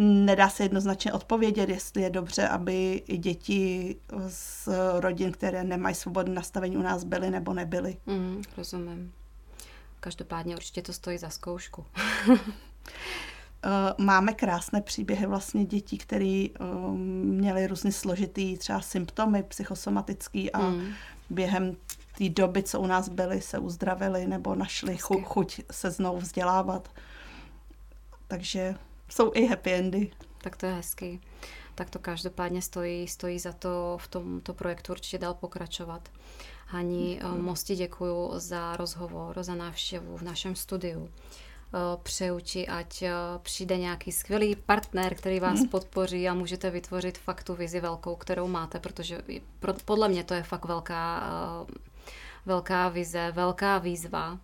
nedá 0.02 0.48
se 0.48 0.62
jednoznačně 0.62 1.12
odpovědět, 1.12 1.68
jestli 1.68 2.02
je 2.02 2.10
dobře, 2.10 2.48
aby 2.48 3.02
i 3.06 3.16
děti 3.16 3.96
z 4.28 4.68
rodin, 5.00 5.32
které 5.32 5.64
nemají 5.64 5.94
svobodné 5.94 6.34
nastavení 6.34 6.76
u 6.76 6.82
nás 6.82 7.04
byly 7.04 7.30
nebo 7.30 7.54
nebyly. 7.54 7.96
Mm, 8.06 8.42
rozumím. 8.56 9.12
Každopádně 10.06 10.56
určitě 10.56 10.82
to 10.82 10.92
stojí 10.92 11.18
za 11.18 11.30
zkoušku. 11.30 11.86
Eh, 13.64 13.94
máme 13.98 14.32
krásné 14.32 14.80
příběhy 14.80 15.26
vlastně 15.26 15.64
dětí, 15.64 15.98
které 15.98 16.46
um, 16.60 17.00
měly 17.24 17.66
různě 17.66 17.92
složitý 17.92 18.58
třeba 18.58 18.80
symptomy 18.80 19.42
psychosomatický 19.42 20.52
a 20.52 20.58
mm. 20.58 20.92
během 21.30 21.76
té 22.18 22.28
doby, 22.28 22.62
co 22.62 22.80
u 22.80 22.86
nás 22.86 23.08
byli, 23.08 23.40
se 23.40 23.58
uzdravili 23.58 24.26
nebo 24.26 24.54
našli 24.54 24.96
chu, 24.96 25.22
chuť 25.22 25.60
se 25.70 25.90
znovu 25.90 26.18
vzdělávat. 26.18 26.90
Takže 28.28 28.74
jsou 29.08 29.32
i 29.34 29.46
happy 29.46 29.72
endy. 29.72 30.10
Tak 30.42 30.56
to 30.56 30.66
je 30.66 30.72
hezký. 30.72 31.20
Tak 31.74 31.90
to 31.90 31.98
každopádně 31.98 32.62
stojí, 32.62 33.08
stojí 33.08 33.38
za 33.38 33.52
to 33.52 33.98
v 34.00 34.08
tomto 34.08 34.54
projektu 34.54 34.92
určitě 34.92 35.18
dál 35.18 35.34
pokračovat. 35.34 36.08
Hani, 36.66 37.20
mm. 37.22 37.44
moc 37.44 37.62
ti 37.62 37.76
děkuji 37.76 38.30
za 38.36 38.76
rozhovor, 38.76 39.42
za 39.42 39.54
návštěvu 39.54 40.16
v 40.16 40.22
našem 40.22 40.56
studiu. 40.56 41.10
Eh, 41.74 41.98
přeju 42.02 42.40
ti, 42.40 42.68
ať 42.68 43.02
eh, 43.02 43.12
přijde 43.42 43.76
nějaký 43.76 44.12
skvělý 44.12 44.56
partner, 44.56 45.14
který 45.14 45.40
vás 45.40 45.60
mm. 45.60 45.68
podpoří 45.68 46.28
a 46.28 46.34
můžete 46.34 46.70
vytvořit 46.70 47.18
fakt 47.18 47.44
tu 47.44 47.54
vizi 47.54 47.80
velkou, 47.80 48.16
kterou 48.16 48.48
máte, 48.48 48.78
protože 48.78 49.22
podle 49.84 50.08
mě 50.08 50.24
to 50.24 50.34
je 50.34 50.42
fakt 50.42 50.64
velká, 50.64 51.22
velká 52.46 52.88
vize, 52.88 53.32
velká 53.32 53.78
výzva. 53.78 54.38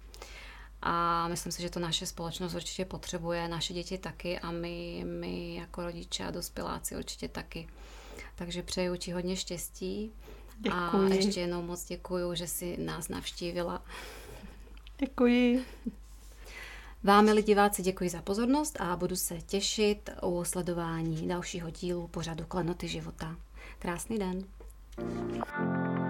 A 0.83 1.29
myslím 1.29 1.53
si, 1.53 1.63
že 1.63 1.71
to 1.71 1.81
naše 1.81 2.07
společnost 2.07 2.55
určitě 2.55 2.85
potřebuje, 2.85 3.49
naše 3.49 3.75
děti 3.75 3.99
taky 3.99 4.39
a 4.39 4.51
my, 4.51 5.05
my 5.07 5.55
jako 5.55 5.83
rodiče 5.85 6.25
a 6.25 6.31
dospěláci 6.31 6.97
určitě 6.97 7.29
taky. 7.29 7.69
Takže 8.35 8.63
přeju 8.63 8.97
ti 8.97 9.13
hodně 9.13 9.37
štěstí 9.37 10.13
Děkuji. 10.63 11.13
A 11.13 11.15
ještě 11.15 11.41
jednou 11.41 11.63
moc 11.63 11.85
děkuji, 11.85 12.35
že 12.35 12.47
jsi 12.47 12.77
nás 12.77 13.09
navštívila. 13.09 13.83
Děkuji. 14.99 15.65
Vám, 17.03 17.25
milí 17.25 17.43
diváci, 17.43 17.83
děkuji 17.83 18.11
za 18.11 18.23
pozornost 18.23 18.81
a 18.81 18.97
budu 18.97 19.17
se 19.17 19.41
těšit 19.41 20.11
u 20.23 20.45
sledování 20.45 21.29
dalšího 21.29 21.71
dílu 21.71 22.09
pořadu 22.09 22.45
Klenoty 22.45 22.89
života. 22.89 23.37
Krásný 23.79 24.19
den. 24.19 24.45
thank 24.97 25.97
you 25.97 26.02